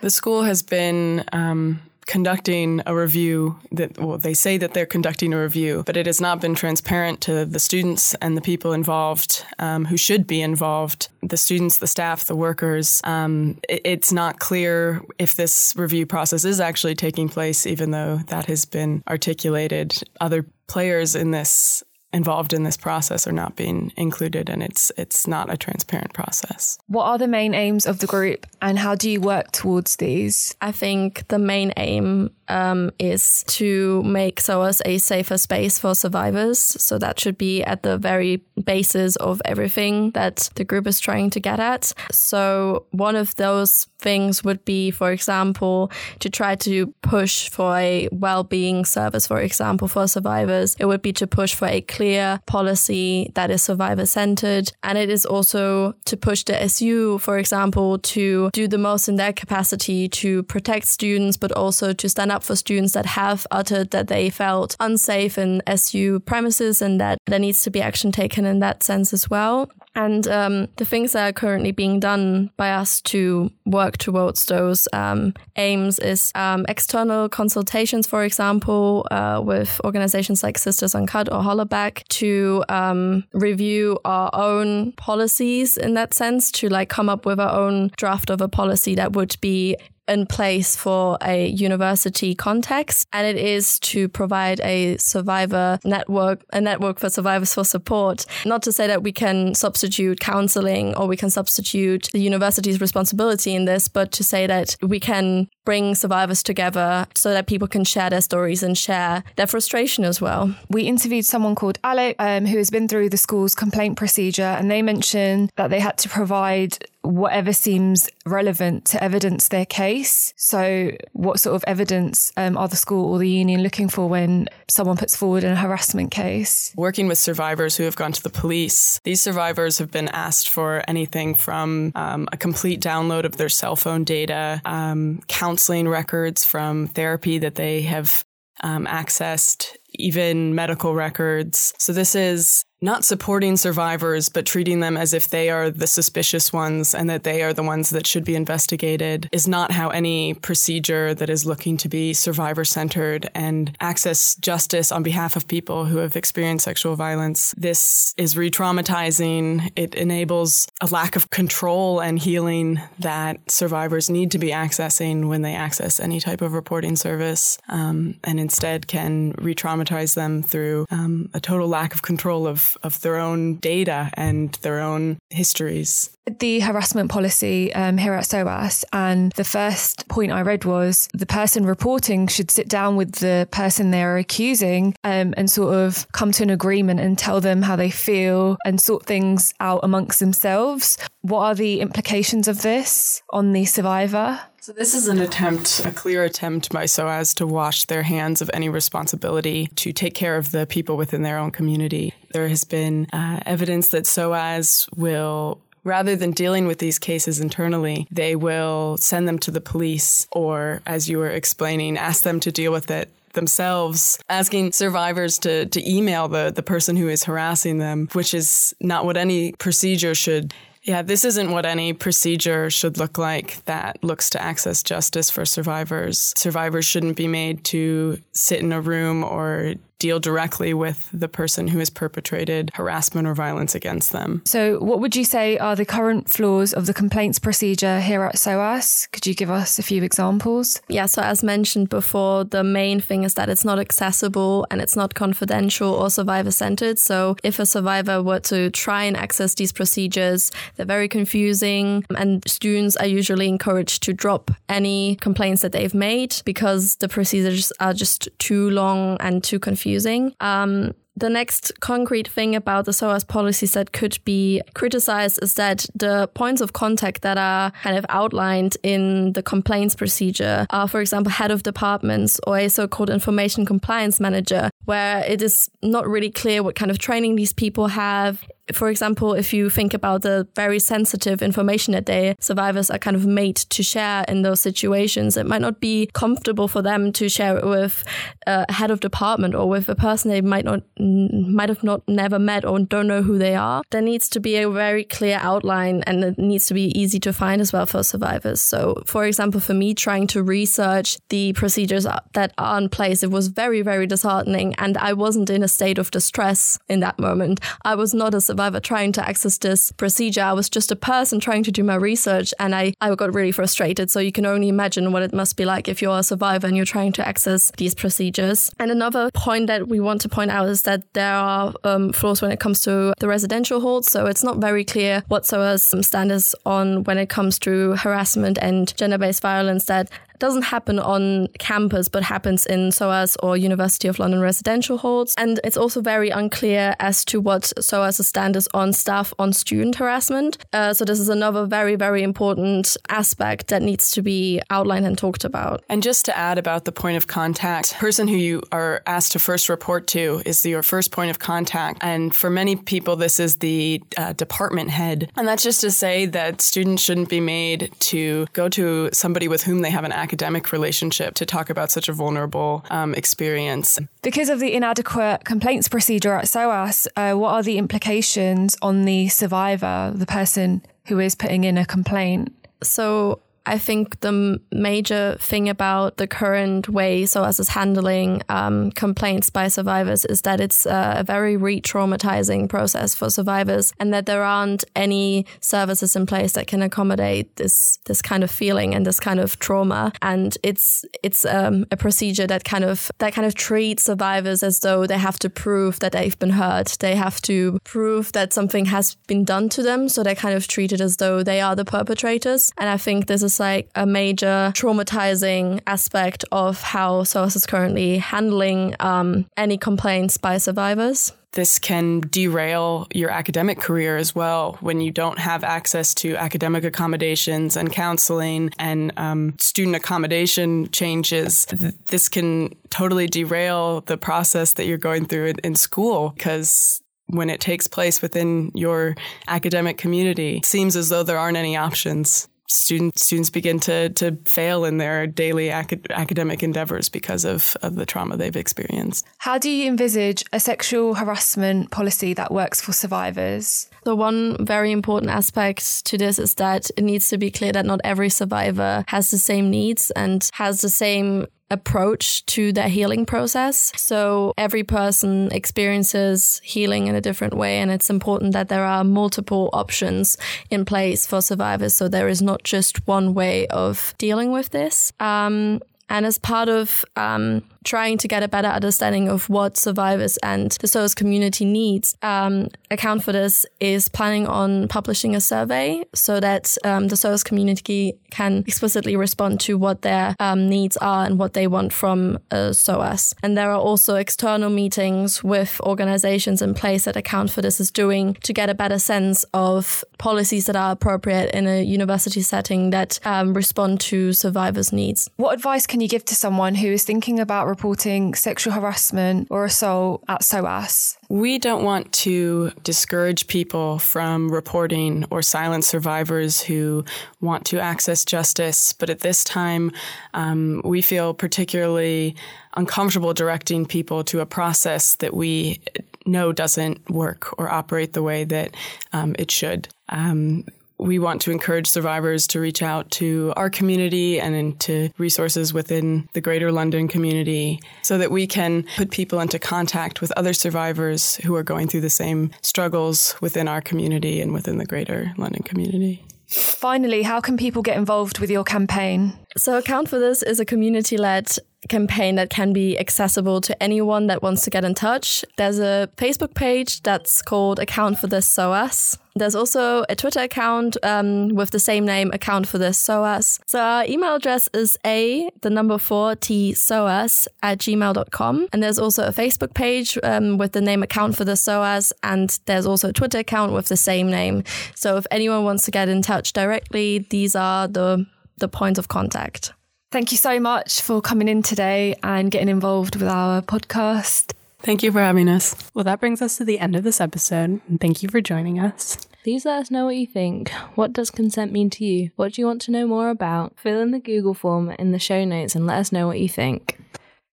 The 0.00 0.10
school 0.10 0.44
has 0.44 0.62
been 0.62 1.24
um, 1.32 1.80
conducting 2.06 2.82
a 2.86 2.94
review 2.94 3.58
that, 3.72 3.98
well, 3.98 4.18
they 4.18 4.34
say 4.34 4.56
that 4.58 4.74
they're 4.74 4.86
conducting 4.86 5.32
a 5.32 5.40
review, 5.40 5.82
but 5.86 5.96
it 5.96 6.06
has 6.06 6.20
not 6.20 6.40
been 6.40 6.54
transparent 6.54 7.20
to 7.22 7.44
the 7.44 7.58
students 7.58 8.14
and 8.16 8.36
the 8.36 8.40
people 8.40 8.72
involved 8.72 9.44
um, 9.58 9.84
who 9.84 9.96
should 9.96 10.26
be 10.26 10.40
involved 10.40 11.08
the 11.22 11.36
students, 11.36 11.78
the 11.78 11.86
staff, 11.86 12.24
the 12.24 12.36
workers. 12.36 13.00
Um, 13.04 13.58
it, 13.68 13.82
it's 13.84 14.12
not 14.12 14.38
clear 14.38 15.02
if 15.18 15.36
this 15.36 15.74
review 15.76 16.06
process 16.06 16.44
is 16.44 16.60
actually 16.60 16.94
taking 16.94 17.28
place, 17.28 17.66
even 17.66 17.90
though 17.90 18.18
that 18.28 18.46
has 18.46 18.64
been 18.64 19.02
articulated. 19.08 20.02
Other 20.20 20.46
players 20.66 21.14
in 21.14 21.30
this 21.30 21.82
involved 22.12 22.52
in 22.52 22.64
this 22.64 22.76
process 22.76 23.26
are 23.26 23.32
not 23.32 23.56
being 23.56 23.92
included 23.96 24.48
and 24.50 24.62
it's 24.62 24.90
it's 24.96 25.26
not 25.26 25.52
a 25.52 25.56
transparent 25.56 26.12
process. 26.12 26.78
What 26.86 27.04
are 27.04 27.18
the 27.18 27.28
main 27.28 27.54
aims 27.54 27.86
of 27.86 27.98
the 27.98 28.06
group 28.06 28.46
and 28.60 28.78
how 28.78 28.94
do 28.94 29.10
you 29.10 29.20
work 29.20 29.52
towards 29.52 29.96
these? 29.96 30.54
I 30.60 30.72
think 30.72 31.28
the 31.28 31.38
main 31.38 31.72
aim 31.76 32.30
um, 32.50 32.90
is 32.98 33.44
to 33.44 34.02
make 34.02 34.40
SOAS 34.40 34.82
a 34.84 34.98
safer 34.98 35.38
space 35.38 35.78
for 35.78 35.94
survivors. 35.94 36.58
So 36.58 36.98
that 36.98 37.18
should 37.20 37.38
be 37.38 37.62
at 37.62 37.82
the 37.82 37.96
very 37.96 38.42
basis 38.62 39.16
of 39.16 39.40
everything 39.44 40.10
that 40.12 40.50
the 40.56 40.64
group 40.64 40.86
is 40.86 41.00
trying 41.00 41.30
to 41.30 41.40
get 41.40 41.60
at. 41.60 41.92
So 42.10 42.86
one 42.90 43.16
of 43.16 43.36
those 43.36 43.86
things 43.98 44.42
would 44.42 44.64
be, 44.64 44.90
for 44.90 45.12
example, 45.12 45.90
to 46.18 46.28
try 46.28 46.56
to 46.56 46.88
push 47.02 47.48
for 47.48 47.76
a 47.76 48.08
well-being 48.10 48.84
service, 48.84 49.26
for 49.26 49.40
example, 49.40 49.86
for 49.86 50.08
survivors. 50.08 50.74
It 50.78 50.86
would 50.86 51.02
be 51.02 51.12
to 51.14 51.26
push 51.26 51.54
for 51.54 51.68
a 51.68 51.80
clear 52.00 52.40
policy 52.46 53.30
that 53.34 53.50
is 53.50 53.60
survivor 53.60 54.06
centered. 54.06 54.72
And 54.82 54.96
it 54.96 55.10
is 55.10 55.26
also 55.26 55.92
to 56.06 56.16
push 56.16 56.44
the 56.44 56.56
SU, 56.62 57.18
for 57.18 57.36
example, 57.36 57.98
to 57.98 58.48
do 58.54 58.66
the 58.66 58.78
most 58.78 59.06
in 59.06 59.16
their 59.16 59.34
capacity 59.34 60.08
to 60.08 60.42
protect 60.44 60.86
students, 60.86 61.36
but 61.36 61.52
also 61.52 61.92
to 61.92 62.08
stand 62.08 62.32
up 62.32 62.42
for 62.42 62.56
students 62.56 62.94
that 62.94 63.04
have 63.04 63.46
uttered 63.50 63.90
that 63.90 64.08
they 64.08 64.30
felt 64.30 64.76
unsafe 64.80 65.36
in 65.36 65.60
SU 65.66 66.20
premises 66.20 66.80
and 66.80 66.98
that 67.02 67.18
there 67.26 67.38
needs 67.38 67.60
to 67.64 67.70
be 67.70 67.82
action 67.82 68.10
taken 68.12 68.46
in 68.46 68.60
that 68.60 68.82
sense 68.82 69.12
as 69.12 69.28
well. 69.28 69.68
And 69.94 70.28
um, 70.28 70.68
the 70.76 70.84
things 70.84 71.12
that 71.12 71.28
are 71.28 71.32
currently 71.32 71.72
being 71.72 71.98
done 71.98 72.50
by 72.56 72.70
us 72.70 73.00
to 73.02 73.50
work 73.66 73.98
towards 73.98 74.46
those 74.46 74.86
um, 74.92 75.34
aims 75.56 75.98
is 75.98 76.30
um, 76.34 76.64
external 76.68 77.28
consultations, 77.28 78.06
for 78.06 78.22
example, 78.22 79.06
uh, 79.10 79.42
with 79.44 79.80
organizations 79.84 80.42
like 80.42 80.58
Sisters 80.58 80.94
Uncut 80.94 81.30
or 81.30 81.42
Hollaback 81.42 81.89
to 82.08 82.64
um, 82.68 83.24
review 83.32 83.98
our 84.04 84.30
own 84.32 84.92
policies 84.92 85.76
in 85.76 85.94
that 85.94 86.14
sense, 86.14 86.50
to 86.52 86.68
like 86.68 86.88
come 86.88 87.08
up 87.08 87.26
with 87.26 87.40
our 87.40 87.54
own 87.54 87.90
draft 87.96 88.30
of 88.30 88.40
a 88.40 88.48
policy 88.48 88.94
that 88.94 89.12
would 89.12 89.36
be 89.40 89.76
in 90.10 90.26
place 90.26 90.76
for 90.76 91.16
a 91.22 91.48
university 91.48 92.34
context, 92.34 93.08
and 93.12 93.26
it 93.26 93.36
is 93.36 93.78
to 93.80 94.08
provide 94.08 94.60
a 94.60 94.96
survivor 94.98 95.78
network, 95.84 96.42
a 96.52 96.60
network 96.60 96.98
for 96.98 97.08
survivors 97.08 97.54
for 97.54 97.64
support. 97.64 98.26
Not 98.44 98.62
to 98.62 98.72
say 98.72 98.86
that 98.86 99.02
we 99.02 99.12
can 99.12 99.54
substitute 99.54 100.20
counseling 100.20 100.94
or 100.96 101.06
we 101.06 101.16
can 101.16 101.30
substitute 101.30 102.08
the 102.12 102.20
university's 102.20 102.80
responsibility 102.80 103.54
in 103.54 103.64
this, 103.64 103.88
but 103.88 104.12
to 104.12 104.24
say 104.24 104.46
that 104.46 104.76
we 104.82 105.00
can 105.00 105.48
bring 105.64 105.94
survivors 105.94 106.42
together 106.42 107.06
so 107.14 107.32
that 107.32 107.46
people 107.46 107.68
can 107.68 107.84
share 107.84 108.10
their 108.10 108.20
stories 108.20 108.62
and 108.62 108.76
share 108.76 109.22
their 109.36 109.46
frustration 109.46 110.04
as 110.04 110.20
well. 110.20 110.54
We 110.68 110.82
interviewed 110.82 111.24
someone 111.24 111.54
called 111.54 111.78
Alex 111.84 112.16
um, 112.18 112.46
who 112.46 112.58
has 112.58 112.70
been 112.70 112.88
through 112.88 113.10
the 113.10 113.16
school's 113.16 113.54
complaint 113.54 113.96
procedure, 113.96 114.42
and 114.42 114.70
they 114.70 114.82
mentioned 114.82 115.50
that 115.56 115.70
they 115.70 115.80
had 115.80 115.98
to 115.98 116.08
provide 116.08 116.78
whatever 117.02 117.52
seems 117.52 118.08
relevant 118.26 118.84
to 118.86 119.02
evidence 119.02 119.48
their 119.48 119.66
case. 119.66 120.32
So, 120.36 120.92
what 121.12 121.40
sort 121.40 121.56
of 121.56 121.64
evidence 121.66 122.32
um, 122.36 122.56
are 122.56 122.68
the 122.68 122.76
school 122.76 123.12
or 123.12 123.18
the 123.18 123.28
union 123.28 123.62
looking 123.62 123.88
for 123.88 124.08
when 124.08 124.48
someone 124.68 124.96
puts 124.96 125.16
forward 125.16 125.44
a 125.44 125.56
harassment 125.56 126.10
case? 126.10 126.72
Working 126.76 127.08
with 127.08 127.18
survivors 127.18 127.76
who 127.76 127.84
have 127.84 127.96
gone 127.96 128.12
to 128.12 128.22
the 128.22 128.30
police, 128.30 129.00
these 129.04 129.20
survivors 129.20 129.78
have 129.78 129.90
been 129.90 130.08
asked 130.08 130.48
for 130.48 130.82
anything 130.88 131.34
from 131.34 131.92
um, 131.94 132.28
a 132.32 132.36
complete 132.36 132.80
download 132.80 133.24
of 133.24 133.36
their 133.36 133.48
cell 133.48 133.76
phone 133.76 134.04
data, 134.04 134.60
um, 134.64 135.20
counseling 135.28 135.88
records 135.88 136.44
from 136.44 136.86
therapy 136.88 137.38
that 137.38 137.54
they 137.54 137.82
have 137.82 138.24
um, 138.62 138.86
accessed, 138.86 139.76
even 139.94 140.54
medical 140.54 140.94
records. 140.94 141.72
So 141.78 141.92
this 141.92 142.14
is 142.14 142.64
not 142.82 143.04
supporting 143.04 143.56
survivors, 143.56 144.28
but 144.28 144.46
treating 144.46 144.80
them 144.80 144.96
as 144.96 145.12
if 145.12 145.28
they 145.28 145.50
are 145.50 145.70
the 145.70 145.86
suspicious 145.86 146.52
ones 146.52 146.94
and 146.94 147.10
that 147.10 147.24
they 147.24 147.42
are 147.42 147.52
the 147.52 147.62
ones 147.62 147.90
that 147.90 148.06
should 148.06 148.24
be 148.24 148.34
investigated 148.34 149.28
is 149.32 149.46
not 149.46 149.70
how 149.70 149.90
any 149.90 150.34
procedure 150.34 151.14
that 151.14 151.28
is 151.28 151.44
looking 151.44 151.76
to 151.76 151.88
be 151.88 152.14
survivor 152.14 152.64
centered 152.64 153.28
and 153.34 153.76
access 153.80 154.34
justice 154.36 154.90
on 154.90 155.02
behalf 155.02 155.36
of 155.36 155.46
people 155.46 155.84
who 155.84 155.98
have 155.98 156.16
experienced 156.16 156.64
sexual 156.64 156.96
violence. 156.96 157.54
This 157.58 158.14
is 158.16 158.36
re 158.36 158.50
traumatizing. 158.50 159.70
It 159.76 159.94
enables 159.94 160.66
a 160.80 160.86
lack 160.86 161.16
of 161.16 161.28
control 161.30 162.00
and 162.00 162.18
healing 162.18 162.80
that 162.98 163.50
survivors 163.50 164.08
need 164.08 164.30
to 164.30 164.38
be 164.38 164.48
accessing 164.48 165.28
when 165.28 165.42
they 165.42 165.54
access 165.54 166.00
any 166.00 166.18
type 166.18 166.40
of 166.40 166.54
reporting 166.54 166.96
service, 166.96 167.58
um, 167.68 168.16
and 168.24 168.40
instead 168.40 168.86
can 168.86 169.34
re 169.38 169.54
traumatize 169.54 170.14
them 170.14 170.42
through 170.42 170.86
um, 170.90 171.28
a 171.34 171.40
total 171.40 171.68
lack 171.68 171.94
of 171.94 172.02
control 172.02 172.46
of 172.46 172.69
of 172.82 173.00
their 173.00 173.16
own 173.16 173.56
data 173.56 174.10
and 174.14 174.52
their 174.62 174.80
own 174.80 175.18
histories. 175.30 176.10
The 176.38 176.60
harassment 176.60 177.10
policy 177.10 177.72
um, 177.74 177.98
here 177.98 178.14
at 178.14 178.26
SOAS, 178.26 178.84
and 178.92 179.32
the 179.32 179.44
first 179.44 180.06
point 180.08 180.30
I 180.30 180.42
read 180.42 180.64
was 180.64 181.08
the 181.12 181.26
person 181.26 181.66
reporting 181.66 182.28
should 182.28 182.50
sit 182.50 182.68
down 182.68 182.94
with 182.94 183.16
the 183.16 183.48
person 183.50 183.90
they 183.90 184.02
are 184.02 184.16
accusing 184.16 184.94
um, 185.02 185.34
and 185.36 185.50
sort 185.50 185.74
of 185.74 186.06
come 186.12 186.30
to 186.32 186.44
an 186.44 186.50
agreement 186.50 187.00
and 187.00 187.18
tell 187.18 187.40
them 187.40 187.62
how 187.62 187.74
they 187.74 187.90
feel 187.90 188.58
and 188.64 188.80
sort 188.80 189.06
things 189.06 189.54
out 189.58 189.80
amongst 189.82 190.20
themselves. 190.20 190.98
What 191.22 191.40
are 191.40 191.54
the 191.54 191.80
implications 191.80 192.48
of 192.48 192.62
this 192.62 193.22
on 193.30 193.52
the 193.52 193.66
survivor? 193.66 194.40
So 194.60 194.72
this 194.72 194.94
is 194.94 195.08
an 195.08 195.20
attempt, 195.20 195.84
a 195.84 195.90
clear 195.90 196.24
attempt 196.24 196.70
by 196.70 196.86
SOAS 196.86 197.34
to 197.34 197.46
wash 197.46 197.84
their 197.84 198.02
hands 198.02 198.40
of 198.40 198.50
any 198.54 198.68
responsibility 198.68 199.68
to 199.76 199.92
take 199.92 200.14
care 200.14 200.36
of 200.36 200.50
the 200.50 200.66
people 200.66 200.96
within 200.96 201.22
their 201.22 201.38
own 201.38 201.50
community. 201.50 202.14
There 202.32 202.48
has 202.48 202.64
been 202.64 203.06
uh, 203.12 203.40
evidence 203.44 203.88
that 203.88 204.06
SOAS 204.06 204.88
will 204.96 205.60
rather 205.82 206.14
than 206.14 206.32
dealing 206.32 206.66
with 206.66 206.78
these 206.78 206.98
cases 206.98 207.40
internally, 207.40 208.06
they 208.10 208.36
will 208.36 208.96
send 208.98 209.26
them 209.26 209.38
to 209.38 209.50
the 209.50 209.62
police 209.62 210.26
or, 210.30 210.82
as 210.86 211.08
you 211.08 211.18
were 211.18 211.30
explaining, 211.30 211.96
ask 211.96 212.22
them 212.22 212.38
to 212.40 212.52
deal 212.52 212.70
with 212.70 212.90
it 212.90 213.10
themselves, 213.32 214.18
asking 214.28 214.72
survivors 214.72 215.38
to, 215.38 215.64
to 215.66 215.90
email 215.90 216.28
the, 216.28 216.52
the 216.54 216.62
person 216.62 216.96
who 216.96 217.08
is 217.08 217.24
harassing 217.24 217.78
them, 217.78 218.08
which 218.12 218.34
is 218.34 218.74
not 218.80 219.04
what 219.04 219.16
any 219.16 219.52
procedure 219.52 220.14
should 220.14 220.52
yeah, 220.82 221.02
this 221.02 221.24
isn't 221.24 221.50
what 221.50 221.66
any 221.66 221.92
procedure 221.92 222.70
should 222.70 222.96
look 222.96 223.18
like 223.18 223.62
that 223.66 224.02
looks 224.02 224.30
to 224.30 224.42
access 224.42 224.82
justice 224.82 225.28
for 225.28 225.44
survivors. 225.44 226.32
Survivors 226.36 226.86
shouldn't 226.86 227.16
be 227.16 227.28
made 227.28 227.64
to 227.64 228.18
sit 228.32 228.60
in 228.60 228.72
a 228.72 228.80
room 228.80 229.22
or 229.22 229.74
deal 230.00 230.18
directly 230.18 230.74
with 230.74 231.08
the 231.12 231.28
person 231.28 231.68
who 231.68 231.78
has 231.78 231.90
perpetrated 231.90 232.70
harassment 232.74 233.28
or 233.28 233.34
violence 233.34 233.76
against 233.76 234.10
them. 234.10 234.42
So, 234.44 234.80
what 234.80 234.98
would 234.98 235.14
you 235.14 235.24
say 235.24 235.58
are 235.58 235.76
the 235.76 235.84
current 235.84 236.28
flaws 236.28 236.72
of 236.72 236.86
the 236.86 236.94
complaints 236.94 237.38
procedure 237.38 238.00
here 238.00 238.24
at 238.24 238.38
SOAS? 238.38 239.06
Could 239.12 239.26
you 239.26 239.34
give 239.34 239.50
us 239.50 239.78
a 239.78 239.82
few 239.82 240.02
examples? 240.02 240.80
Yeah, 240.88 241.06
so 241.06 241.22
as 241.22 241.44
mentioned 241.44 241.90
before, 241.90 242.44
the 242.44 242.64
main 242.64 243.00
thing 243.00 243.22
is 243.22 243.34
that 243.34 243.48
it's 243.48 243.64
not 243.64 243.78
accessible 243.78 244.66
and 244.70 244.80
it's 244.80 244.96
not 244.96 245.14
confidential 245.14 245.92
or 245.92 246.10
survivor 246.10 246.50
centered. 246.50 246.98
So, 246.98 247.36
if 247.44 247.58
a 247.60 247.66
survivor 247.66 248.22
were 248.22 248.40
to 248.40 248.70
try 248.70 249.04
and 249.04 249.16
access 249.16 249.54
these 249.54 249.72
procedures, 249.72 250.50
they're 250.76 250.86
very 250.86 251.08
confusing, 251.08 252.04
and 252.16 252.42
students 252.48 252.96
are 252.96 253.06
usually 253.06 253.48
encouraged 253.48 254.02
to 254.04 254.14
drop 254.14 254.50
any 254.68 255.16
complaints 255.16 255.60
that 255.60 255.72
they've 255.72 255.94
made 255.94 256.36
because 256.46 256.96
the 256.96 257.08
procedures 257.08 257.70
are 257.80 257.92
just 257.92 258.28
too 258.38 258.70
long 258.70 259.18
and 259.20 259.44
too 259.44 259.58
confusing 259.58 259.89
confusing. 259.90 260.34
Um, 260.40 260.92
the 261.16 261.28
next 261.28 261.72
concrete 261.80 262.28
thing 262.28 262.54
about 262.54 262.86
the 262.86 262.92
SOAS 262.92 263.24
policies 263.24 263.72
that 263.72 263.92
could 263.92 264.18
be 264.24 264.62
criticized 264.74 265.40
is 265.42 265.54
that 265.54 265.86
the 265.94 266.28
points 266.34 266.62
of 266.62 266.72
contact 266.72 267.22
that 267.22 267.36
are 267.36 267.72
kind 267.82 267.98
of 267.98 268.06
outlined 268.08 268.76
in 268.82 269.32
the 269.34 269.42
complaints 269.42 269.94
procedure 269.94 270.66
are, 270.70 270.88
for 270.88 271.00
example, 271.00 271.30
head 271.30 271.50
of 271.50 271.62
departments 271.62 272.40
or 272.46 272.56
a 272.56 272.68
so 272.68 272.88
called 272.88 273.10
information 273.10 273.66
compliance 273.66 274.18
manager, 274.18 274.69
where 274.84 275.24
it 275.24 275.42
is 275.42 275.70
not 275.82 276.08
really 276.08 276.30
clear 276.30 276.62
what 276.62 276.74
kind 276.74 276.90
of 276.90 276.98
training 276.98 277.36
these 277.36 277.52
people 277.52 277.88
have 277.88 278.46
for 278.72 278.88
example, 278.88 279.34
if 279.34 279.52
you 279.52 279.70
think 279.70 279.94
about 279.94 280.22
the 280.22 280.46
very 280.54 280.78
sensitive 280.78 281.42
information 281.42 281.92
that 281.92 282.06
the 282.06 282.36
survivors 282.40 282.90
are 282.90 282.98
kind 282.98 283.16
of 283.16 283.26
made 283.26 283.56
to 283.56 283.82
share 283.82 284.24
in 284.28 284.42
those 284.42 284.60
situations, 284.60 285.36
it 285.36 285.46
might 285.46 285.60
not 285.60 285.80
be 285.80 286.08
comfortable 286.12 286.68
for 286.68 286.82
them 286.82 287.12
to 287.12 287.28
share 287.28 287.58
it 287.58 287.66
with 287.66 288.04
a 288.46 288.70
head 288.72 288.90
of 288.90 289.00
department 289.00 289.54
or 289.54 289.68
with 289.68 289.88
a 289.88 289.94
person 289.94 290.30
they 290.30 290.40
might 290.40 290.64
not 290.64 290.82
might 290.98 291.68
have 291.68 291.82
not 291.82 292.06
never 292.08 292.38
met 292.38 292.64
or 292.64 292.78
don't 292.80 293.06
know 293.06 293.22
who 293.22 293.38
they 293.38 293.54
are. 293.54 293.82
There 293.90 294.02
needs 294.02 294.28
to 294.30 294.40
be 294.40 294.56
a 294.56 294.70
very 294.70 295.04
clear 295.04 295.38
outline 295.40 296.02
and 296.06 296.24
it 296.24 296.38
needs 296.38 296.66
to 296.66 296.74
be 296.74 296.98
easy 296.98 297.18
to 297.20 297.32
find 297.32 297.60
as 297.60 297.72
well 297.72 297.86
for 297.86 298.02
survivors. 298.02 298.60
So, 298.60 299.02
for 299.06 299.24
example, 299.24 299.60
for 299.60 299.74
me 299.74 299.94
trying 299.94 300.26
to 300.28 300.42
research 300.42 301.18
the 301.28 301.52
procedures 301.54 302.06
that 302.34 302.52
are 302.58 302.78
in 302.78 302.88
place, 302.88 303.22
it 303.22 303.30
was 303.30 303.48
very 303.48 303.82
very 303.82 304.06
disheartening 304.06 304.69
and 304.78 304.96
I 304.98 305.12
wasn't 305.12 305.50
in 305.50 305.62
a 305.62 305.68
state 305.68 305.98
of 305.98 306.10
distress 306.10 306.78
in 306.88 307.00
that 307.00 307.18
moment. 307.18 307.60
I 307.84 307.94
was 307.94 308.14
not 308.14 308.34
a 308.34 308.40
survivor 308.40 308.80
trying 308.80 309.12
to 309.12 309.28
access 309.28 309.58
this 309.58 309.92
procedure. 309.92 310.42
I 310.42 310.52
was 310.52 310.68
just 310.68 310.90
a 310.90 310.96
person 310.96 311.40
trying 311.40 311.62
to 311.64 311.72
do 311.72 311.84
my 311.84 311.94
research 311.94 312.52
and 312.58 312.74
I, 312.74 312.94
I 313.00 313.14
got 313.14 313.34
really 313.34 313.52
frustrated. 313.52 314.10
So 314.10 314.20
you 314.20 314.32
can 314.32 314.46
only 314.46 314.68
imagine 314.68 315.12
what 315.12 315.22
it 315.22 315.32
must 315.32 315.56
be 315.56 315.64
like 315.64 315.88
if 315.88 316.02
you're 316.02 316.18
a 316.18 316.22
survivor 316.22 316.66
and 316.66 316.76
you're 316.76 316.86
trying 316.86 317.12
to 317.12 317.26
access 317.26 317.70
these 317.76 317.94
procedures. 317.94 318.70
And 318.78 318.90
another 318.90 319.30
point 319.34 319.66
that 319.66 319.88
we 319.88 320.00
want 320.00 320.20
to 320.22 320.28
point 320.28 320.50
out 320.50 320.68
is 320.68 320.82
that 320.82 321.02
there 321.14 321.34
are 321.34 321.72
um, 321.84 322.12
flaws 322.12 322.42
when 322.42 322.52
it 322.52 322.60
comes 322.60 322.80
to 322.82 323.12
the 323.18 323.28
residential 323.28 323.80
halls. 323.80 324.10
So 324.10 324.26
it's 324.26 324.44
not 324.44 324.58
very 324.58 324.84
clear 324.84 325.22
what 325.28 325.46
SOAS 325.46 325.94
standards 326.06 326.54
on 326.66 327.04
when 327.04 327.18
it 327.18 327.28
comes 327.28 327.58
to 327.60 327.94
harassment 327.96 328.58
and 328.58 328.96
gender 328.96 329.18
based 329.18 329.42
violence 329.42 329.84
that 329.86 330.10
doesn't 330.40 330.62
happen 330.62 330.98
on 330.98 331.48
campus, 331.58 332.08
but 332.08 332.22
happens 332.22 332.66
in 332.66 332.90
SOAS 332.90 333.36
or 333.42 333.56
University 333.56 334.08
of 334.08 334.18
London 334.18 334.40
residential 334.40 334.98
halls. 334.98 335.34
And 335.38 335.60
it's 335.62 335.76
also 335.76 336.00
very 336.00 336.30
unclear 336.30 336.96
as 336.98 337.24
to 337.26 337.40
what 337.40 337.72
SOAS 337.78 338.18
is 338.18 338.32
on 338.74 338.92
staff 338.92 339.32
on 339.38 339.52
student 339.52 339.96
harassment. 339.96 340.58
Uh, 340.72 340.94
so 340.94 341.04
this 341.04 341.20
is 341.20 341.28
another 341.28 341.66
very, 341.66 341.94
very 341.94 342.22
important 342.22 342.96
aspect 343.08 343.68
that 343.68 343.82
needs 343.82 344.10
to 344.12 344.22
be 344.22 344.60
outlined 344.70 345.06
and 345.06 345.16
talked 345.16 345.44
about. 345.44 345.84
And 345.88 346.02
just 346.02 346.24
to 346.24 346.36
add 346.36 346.58
about 346.58 346.84
the 346.84 346.92
point 346.92 347.16
of 347.16 347.26
contact, 347.26 347.94
person 347.94 348.26
who 348.26 348.36
you 348.36 348.62
are 348.72 349.02
asked 349.06 349.32
to 349.32 349.38
first 349.38 349.68
report 349.68 350.06
to 350.08 350.42
is 350.46 350.64
your 350.64 350.82
first 350.82 351.12
point 351.12 351.30
of 351.30 351.38
contact. 351.38 351.98
And 352.02 352.34
for 352.34 352.50
many 352.50 352.76
people, 352.76 353.16
this 353.16 353.38
is 353.38 353.56
the 353.56 354.02
uh, 354.16 354.32
department 354.32 354.90
head. 354.90 355.30
And 355.36 355.46
that's 355.46 355.62
just 355.62 355.82
to 355.82 355.90
say 355.90 356.26
that 356.26 356.60
students 356.60 357.02
shouldn't 357.02 357.28
be 357.28 357.40
made 357.40 357.92
to 358.00 358.46
go 358.54 358.68
to 358.70 359.10
somebody 359.12 359.48
with 359.48 359.62
whom 359.62 359.82
they 359.82 359.90
have 359.90 360.04
an 360.04 360.12
academic 360.30 360.70
relationship 360.70 361.34
to 361.34 361.44
talk 361.44 361.70
about 361.70 361.90
such 361.90 362.08
a 362.08 362.12
vulnerable 362.12 362.84
um, 362.90 363.14
experience. 363.14 363.98
Because 364.22 364.48
of 364.48 364.60
the 364.60 364.72
inadequate 364.72 365.44
complaints 365.44 365.88
procedure 365.88 366.34
at 366.34 366.46
SOAS, 366.46 367.08
uh, 367.16 367.32
what 367.32 367.50
are 367.50 367.64
the 367.64 367.78
implications 367.78 368.76
on 368.80 369.06
the 369.06 369.26
survivor, 369.26 370.12
the 370.14 370.26
person 370.26 370.82
who 371.06 371.18
is 371.18 371.34
putting 371.34 371.64
in 371.64 371.76
a 371.76 371.84
complaint? 371.84 372.54
So, 372.80 373.40
I 373.70 373.78
think 373.78 374.18
the 374.18 374.60
major 374.72 375.36
thing 375.38 375.68
about 375.68 376.16
the 376.16 376.26
current 376.26 376.88
way 376.88 377.24
SOAS 377.24 377.60
is 377.60 377.68
handling 377.68 378.42
um, 378.48 378.90
complaints 378.90 379.48
by 379.48 379.68
survivors 379.68 380.24
is 380.24 380.42
that 380.42 380.60
it's 380.60 380.86
a 380.86 381.22
very 381.24 381.56
re 381.56 381.80
traumatizing 381.80 382.68
process 382.68 383.14
for 383.14 383.30
survivors 383.30 383.92
and 384.00 384.12
that 384.12 384.26
there 384.26 384.42
aren't 384.42 384.82
any 384.96 385.46
services 385.60 386.16
in 386.16 386.26
place 386.26 386.54
that 386.54 386.66
can 386.66 386.82
accommodate 386.82 387.54
this 387.56 388.00
this 388.06 388.20
kind 388.20 388.42
of 388.42 388.50
feeling 388.50 388.92
and 388.92 389.06
this 389.06 389.20
kind 389.20 389.38
of 389.38 389.56
trauma. 389.60 390.12
And 390.20 390.58
it's 390.64 391.04
it's 391.22 391.44
um, 391.44 391.86
a 391.92 391.96
procedure 391.96 392.48
that 392.48 392.64
kind 392.64 392.82
of 392.82 393.12
that 393.18 393.34
kind 393.34 393.46
of 393.46 393.54
treats 393.54 394.02
survivors 394.02 394.64
as 394.64 394.80
though 394.80 395.06
they 395.06 395.18
have 395.18 395.38
to 395.38 395.48
prove 395.48 396.00
that 396.00 396.10
they've 396.10 396.38
been 396.40 396.50
hurt. 396.50 396.96
They 396.98 397.14
have 397.14 397.40
to 397.42 397.78
prove 397.84 398.32
that 398.32 398.52
something 398.52 398.86
has 398.86 399.14
been 399.28 399.44
done 399.44 399.68
to 399.68 399.82
them. 399.84 400.08
So 400.08 400.24
they're 400.24 400.34
kind 400.34 400.56
of 400.56 400.66
treated 400.66 401.00
as 401.00 401.18
though 401.18 401.44
they 401.44 401.60
are 401.60 401.76
the 401.76 401.84
perpetrators. 401.84 402.72
And 402.76 402.88
I 402.88 402.96
think 402.96 403.26
this 403.28 403.44
is 403.44 403.59
like 403.60 403.88
a 403.94 404.06
major 404.06 404.72
traumatizing 404.74 405.80
aspect 405.86 406.44
of 406.50 406.82
how 406.82 407.22
SOAS 407.22 407.54
is 407.54 407.66
currently 407.66 408.18
handling 408.18 408.96
um, 409.00 409.46
any 409.56 409.78
complaints 409.78 410.36
by 410.38 410.58
survivors. 410.58 411.32
this 411.52 411.78
can 411.80 412.20
derail 412.20 413.08
your 413.12 413.30
academic 413.30 413.78
career 413.80 414.16
as 414.16 414.34
well 414.34 414.76
when 414.80 415.00
you 415.00 415.10
don't 415.10 415.38
have 415.38 415.64
access 415.64 416.14
to 416.14 416.36
academic 416.36 416.84
accommodations 416.84 417.76
and 417.76 417.90
counseling 417.92 418.70
and 418.78 419.12
um, 419.16 419.54
student 419.58 419.96
accommodation 419.96 420.88
changes. 420.92 421.66
This 422.06 422.28
can 422.28 422.74
totally 422.90 423.26
derail 423.26 424.02
the 424.02 424.16
process 424.16 424.74
that 424.74 424.86
you're 424.86 424.98
going 424.98 425.26
through 425.26 425.46
in, 425.46 425.58
in 425.64 425.74
school 425.74 426.32
because 426.36 427.00
when 427.26 427.50
it 427.50 427.60
takes 427.60 427.86
place 427.86 428.22
within 428.22 428.70
your 428.74 429.14
academic 429.48 429.98
community, 429.98 430.58
it 430.58 430.66
seems 430.66 430.96
as 430.96 431.08
though 431.08 431.22
there 431.22 431.38
aren't 431.38 431.56
any 431.56 431.76
options 431.76 432.48
students 432.70 433.24
students 433.24 433.50
begin 433.50 433.80
to 433.80 434.08
to 434.10 434.38
fail 434.44 434.84
in 434.84 434.98
their 434.98 435.26
daily 435.26 435.68
acad- 435.68 436.06
academic 436.10 436.62
endeavors 436.62 437.08
because 437.08 437.44
of, 437.44 437.76
of 437.82 437.96
the 437.96 438.06
trauma 438.06 438.36
they've 438.36 438.56
experienced. 438.56 439.26
How 439.38 439.58
do 439.58 439.68
you 439.70 439.88
envisage 439.88 440.44
a 440.52 440.60
sexual 440.60 441.14
harassment 441.14 441.90
policy 441.90 442.34
that 442.34 442.52
works 442.52 442.80
for 442.80 442.92
survivors? 442.92 443.89
The 444.04 444.16
one 444.16 444.64
very 444.64 444.92
important 444.92 445.30
aspect 445.30 446.06
to 446.06 446.18
this 446.18 446.38
is 446.38 446.54
that 446.54 446.90
it 446.96 447.04
needs 447.04 447.28
to 447.28 447.38
be 447.38 447.50
clear 447.50 447.72
that 447.72 447.86
not 447.86 448.00
every 448.04 448.28
survivor 448.30 449.04
has 449.08 449.30
the 449.30 449.38
same 449.38 449.70
needs 449.70 450.10
and 450.12 450.48
has 450.54 450.80
the 450.80 450.88
same 450.88 451.46
approach 451.70 452.44
to 452.46 452.72
their 452.72 452.88
healing 452.88 453.24
process. 453.24 453.92
So 453.96 454.52
every 454.58 454.82
person 454.82 455.52
experiences 455.52 456.60
healing 456.64 457.06
in 457.06 457.14
a 457.14 457.20
different 457.20 457.54
way. 457.54 457.78
And 457.78 457.90
it's 457.90 458.10
important 458.10 458.52
that 458.52 458.68
there 458.68 458.84
are 458.84 459.04
multiple 459.04 459.70
options 459.72 460.36
in 460.68 460.84
place 460.84 461.26
for 461.26 461.40
survivors. 461.40 461.94
So 461.94 462.08
there 462.08 462.28
is 462.28 462.42
not 462.42 462.64
just 462.64 463.06
one 463.06 463.34
way 463.34 463.68
of 463.68 464.14
dealing 464.18 464.50
with 464.50 464.70
this. 464.70 465.12
Um, 465.20 465.80
and 466.08 466.26
as 466.26 466.38
part 466.38 466.68
of 466.68 467.04
um, 467.14 467.62
trying 467.84 468.18
to 468.18 468.28
get 468.28 468.42
a 468.42 468.48
better 468.48 468.68
understanding 468.68 469.28
of 469.28 469.48
what 469.48 469.76
survivors 469.76 470.36
and 470.38 470.72
the 470.80 470.88
SOAS 470.88 471.14
community 471.14 471.64
needs, 471.64 472.16
um, 472.22 472.68
Account 472.90 473.22
for 473.24 473.32
This 473.32 473.64
is 473.78 474.08
planning 474.08 474.46
on 474.46 474.88
publishing 474.88 475.34
a 475.34 475.40
survey 475.40 476.04
so 476.14 476.40
that 476.40 476.76
um, 476.84 477.08
the 477.08 477.16
SOAS 477.16 477.44
community 477.44 478.14
can 478.30 478.64
explicitly 478.66 479.16
respond 479.16 479.60
to 479.60 479.78
what 479.78 480.02
their 480.02 480.36
um, 480.40 480.68
needs 480.68 480.96
are 480.98 481.24
and 481.24 481.38
what 481.38 481.54
they 481.54 481.66
want 481.66 481.92
from 481.92 482.38
uh, 482.50 482.72
SOAS. 482.72 483.34
And 483.42 483.56
there 483.56 483.70
are 483.70 483.78
also 483.78 484.16
external 484.16 484.70
meetings 484.70 485.42
with 485.42 485.80
organizations 485.82 486.62
in 486.62 486.74
place 486.74 487.04
that 487.04 487.16
Account 487.16 487.50
for 487.50 487.62
This 487.62 487.80
is 487.80 487.90
doing 487.90 488.34
to 488.42 488.52
get 488.52 488.68
a 488.68 488.74
better 488.74 488.98
sense 488.98 489.44
of 489.54 490.04
policies 490.18 490.66
that 490.66 490.76
are 490.76 490.92
appropriate 490.92 491.54
in 491.54 491.66
a 491.66 491.82
university 491.82 492.42
setting 492.42 492.90
that 492.90 493.18
um, 493.24 493.54
respond 493.54 494.00
to 494.00 494.32
survivors' 494.32 494.92
needs. 494.92 495.30
What 495.36 495.54
advice 495.54 495.86
can 495.86 496.00
you 496.00 496.08
give 496.08 496.24
to 496.26 496.34
someone 496.34 496.74
who 496.74 496.88
is 496.88 497.04
thinking 497.04 497.40
about 497.40 497.66
reporting 497.70 498.34
sexual 498.34 498.72
harassment 498.72 499.48
or 499.50 499.64
assault 499.64 500.22
at 500.28 500.44
SOAS? 500.44 501.16
We 501.28 501.58
don't 501.58 501.84
want 501.84 502.12
to 502.24 502.72
discourage 502.82 503.46
people 503.46 503.98
from 503.98 504.50
reporting 504.50 505.24
or 505.30 505.40
silence 505.42 505.86
survivors 505.86 506.60
who 506.60 507.04
want 507.40 507.64
to 507.66 507.80
access 507.80 508.24
justice, 508.24 508.92
but 508.92 509.08
at 509.08 509.20
this 509.20 509.44
time, 509.44 509.92
um, 510.34 510.82
we 510.84 511.00
feel 511.00 511.32
particularly 511.32 512.36
uncomfortable 512.76 513.32
directing 513.32 513.86
people 513.86 514.24
to 514.24 514.40
a 514.40 514.46
process 514.46 515.14
that 515.16 515.34
we 515.34 515.80
know 516.26 516.52
doesn't 516.52 517.08
work 517.08 517.58
or 517.58 517.70
operate 517.70 518.12
the 518.12 518.22
way 518.22 518.44
that 518.44 518.76
um, 519.12 519.34
it 519.38 519.50
should. 519.50 519.88
Um, 520.08 520.64
we 521.00 521.18
want 521.18 521.40
to 521.42 521.50
encourage 521.50 521.86
survivors 521.86 522.46
to 522.48 522.60
reach 522.60 522.82
out 522.82 523.10
to 523.12 523.52
our 523.56 523.70
community 523.70 524.40
and 524.40 524.54
into 524.54 525.10
resources 525.18 525.72
within 525.72 526.28
the 526.32 526.40
greater 526.40 526.70
London 526.70 527.08
community 527.08 527.80
so 528.02 528.18
that 528.18 528.30
we 528.30 528.46
can 528.46 528.84
put 528.96 529.10
people 529.10 529.40
into 529.40 529.58
contact 529.58 530.20
with 530.20 530.32
other 530.36 530.52
survivors 530.52 531.36
who 531.36 531.54
are 531.54 531.62
going 531.62 531.88
through 531.88 532.02
the 532.02 532.10
same 532.10 532.50
struggles 532.62 533.34
within 533.40 533.68
our 533.68 533.80
community 533.80 534.40
and 534.40 534.52
within 534.52 534.78
the 534.78 534.86
greater 534.86 535.32
London 535.36 535.62
community. 535.62 536.24
Finally, 536.50 537.22
how 537.22 537.40
can 537.40 537.56
people 537.56 537.80
get 537.80 537.96
involved 537.96 538.40
with 538.40 538.50
your 538.50 538.64
campaign? 538.64 539.32
So, 539.56 539.78
Account 539.78 540.08
for 540.08 540.18
This 540.18 540.42
is 540.42 540.60
a 540.60 540.64
community 540.64 541.16
led 541.16 541.48
campaign 541.88 542.36
that 542.36 542.50
can 542.50 542.72
be 542.72 542.98
accessible 542.98 543.60
to 543.62 543.82
anyone 543.82 544.26
that 544.26 544.42
wants 544.42 544.62
to 544.62 544.70
get 544.70 544.84
in 544.84 544.94
touch. 544.94 545.44
There's 545.56 545.78
a 545.78 546.08
Facebook 546.16 546.54
page 546.54 547.02
that's 547.02 547.42
called 547.42 547.78
Account 547.78 548.18
for 548.18 548.26
This 548.26 548.46
SOAS. 548.46 549.18
There's 549.34 549.54
also 549.54 550.04
a 550.08 550.14
Twitter 550.14 550.40
account 550.40 550.96
um, 551.02 551.48
with 551.48 551.70
the 551.70 551.78
same 551.78 552.04
name, 552.04 552.30
Account 552.32 552.68
for 552.68 552.78
This 552.78 552.98
SOAS. 552.98 553.60
So 553.66 553.80
our 553.80 554.04
email 554.04 554.34
address 554.36 554.68
is 554.74 554.98
a, 555.06 555.48
the 555.62 555.70
number 555.70 555.98
four, 555.98 556.36
t 556.36 556.74
SOAS 556.74 557.48
at 557.62 557.78
gmail.com. 557.78 558.68
And 558.72 558.82
there's 558.82 558.98
also 558.98 559.24
a 559.26 559.32
Facebook 559.32 559.74
page 559.74 560.18
um, 560.22 560.58
with 560.58 560.72
the 560.72 560.80
name 560.80 561.02
Account 561.02 561.36
for 561.36 561.44
This 561.44 561.62
SOAS. 561.62 562.12
And 562.22 562.58
there's 562.66 562.86
also 562.86 563.08
a 563.08 563.12
Twitter 563.12 563.38
account 563.38 563.72
with 563.72 563.86
the 563.86 563.96
same 563.96 564.30
name. 564.30 564.64
So 564.94 565.16
if 565.16 565.26
anyone 565.30 565.64
wants 565.64 565.84
to 565.84 565.90
get 565.90 566.08
in 566.08 566.22
touch 566.22 566.52
directly, 566.52 567.26
these 567.30 567.56
are 567.56 567.88
the, 567.88 568.26
the 568.60 568.68
points 568.68 568.98
of 568.98 569.08
contact. 569.08 569.72
Thank 570.12 570.32
you 570.32 570.38
so 570.38 570.58
much 570.58 571.02
for 571.02 571.20
coming 571.20 571.48
in 571.48 571.62
today 571.62 572.16
and 572.22 572.50
getting 572.50 572.68
involved 572.68 573.16
with 573.16 573.28
our 573.28 573.62
podcast. 573.62 574.52
Thank 574.80 575.02
you 575.02 575.12
for 575.12 575.20
having 575.20 575.48
us. 575.48 575.74
Well, 575.94 576.04
that 576.04 576.20
brings 576.20 576.40
us 576.40 576.56
to 576.56 576.64
the 576.64 576.78
end 576.78 576.96
of 576.96 577.04
this 577.04 577.20
episode, 577.20 577.80
and 577.86 578.00
thank 578.00 578.22
you 578.22 578.28
for 578.28 578.40
joining 578.40 578.78
us. 578.78 579.18
Please 579.42 579.64
let 579.64 579.78
us 579.78 579.90
know 579.90 580.06
what 580.06 580.16
you 580.16 580.26
think. 580.26 580.70
What 580.94 581.12
does 581.12 581.30
consent 581.30 581.72
mean 581.72 581.90
to 581.90 582.04
you? 582.04 582.30
What 582.36 582.54
do 582.54 582.62
you 582.62 582.66
want 582.66 582.82
to 582.82 582.90
know 582.90 583.06
more 583.06 583.30
about? 583.30 583.74
Fill 583.78 584.00
in 584.00 584.10
the 584.10 584.18
Google 584.18 584.54
form 584.54 584.90
in 584.90 585.12
the 585.12 585.18
show 585.18 585.44
notes 585.44 585.74
and 585.74 585.86
let 585.86 585.98
us 585.98 586.12
know 586.12 586.26
what 586.26 586.40
you 586.40 586.48
think. 586.48 586.98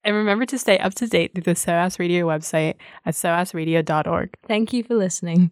And 0.04 0.15
remember 0.15 0.46
to 0.46 0.58
stay 0.58 0.78
up 0.80 0.93
to 0.96 1.08
date 1.08 1.34
through 1.34 1.43
the 1.43 1.56
SOAS 1.56 2.00
Radio 2.00 2.26
website 2.28 2.76
at 3.06 3.13
soasradio.org. 3.13 4.30
Thank 4.48 4.74
you 4.74 4.84
for 4.84 4.96
listening. 4.96 5.52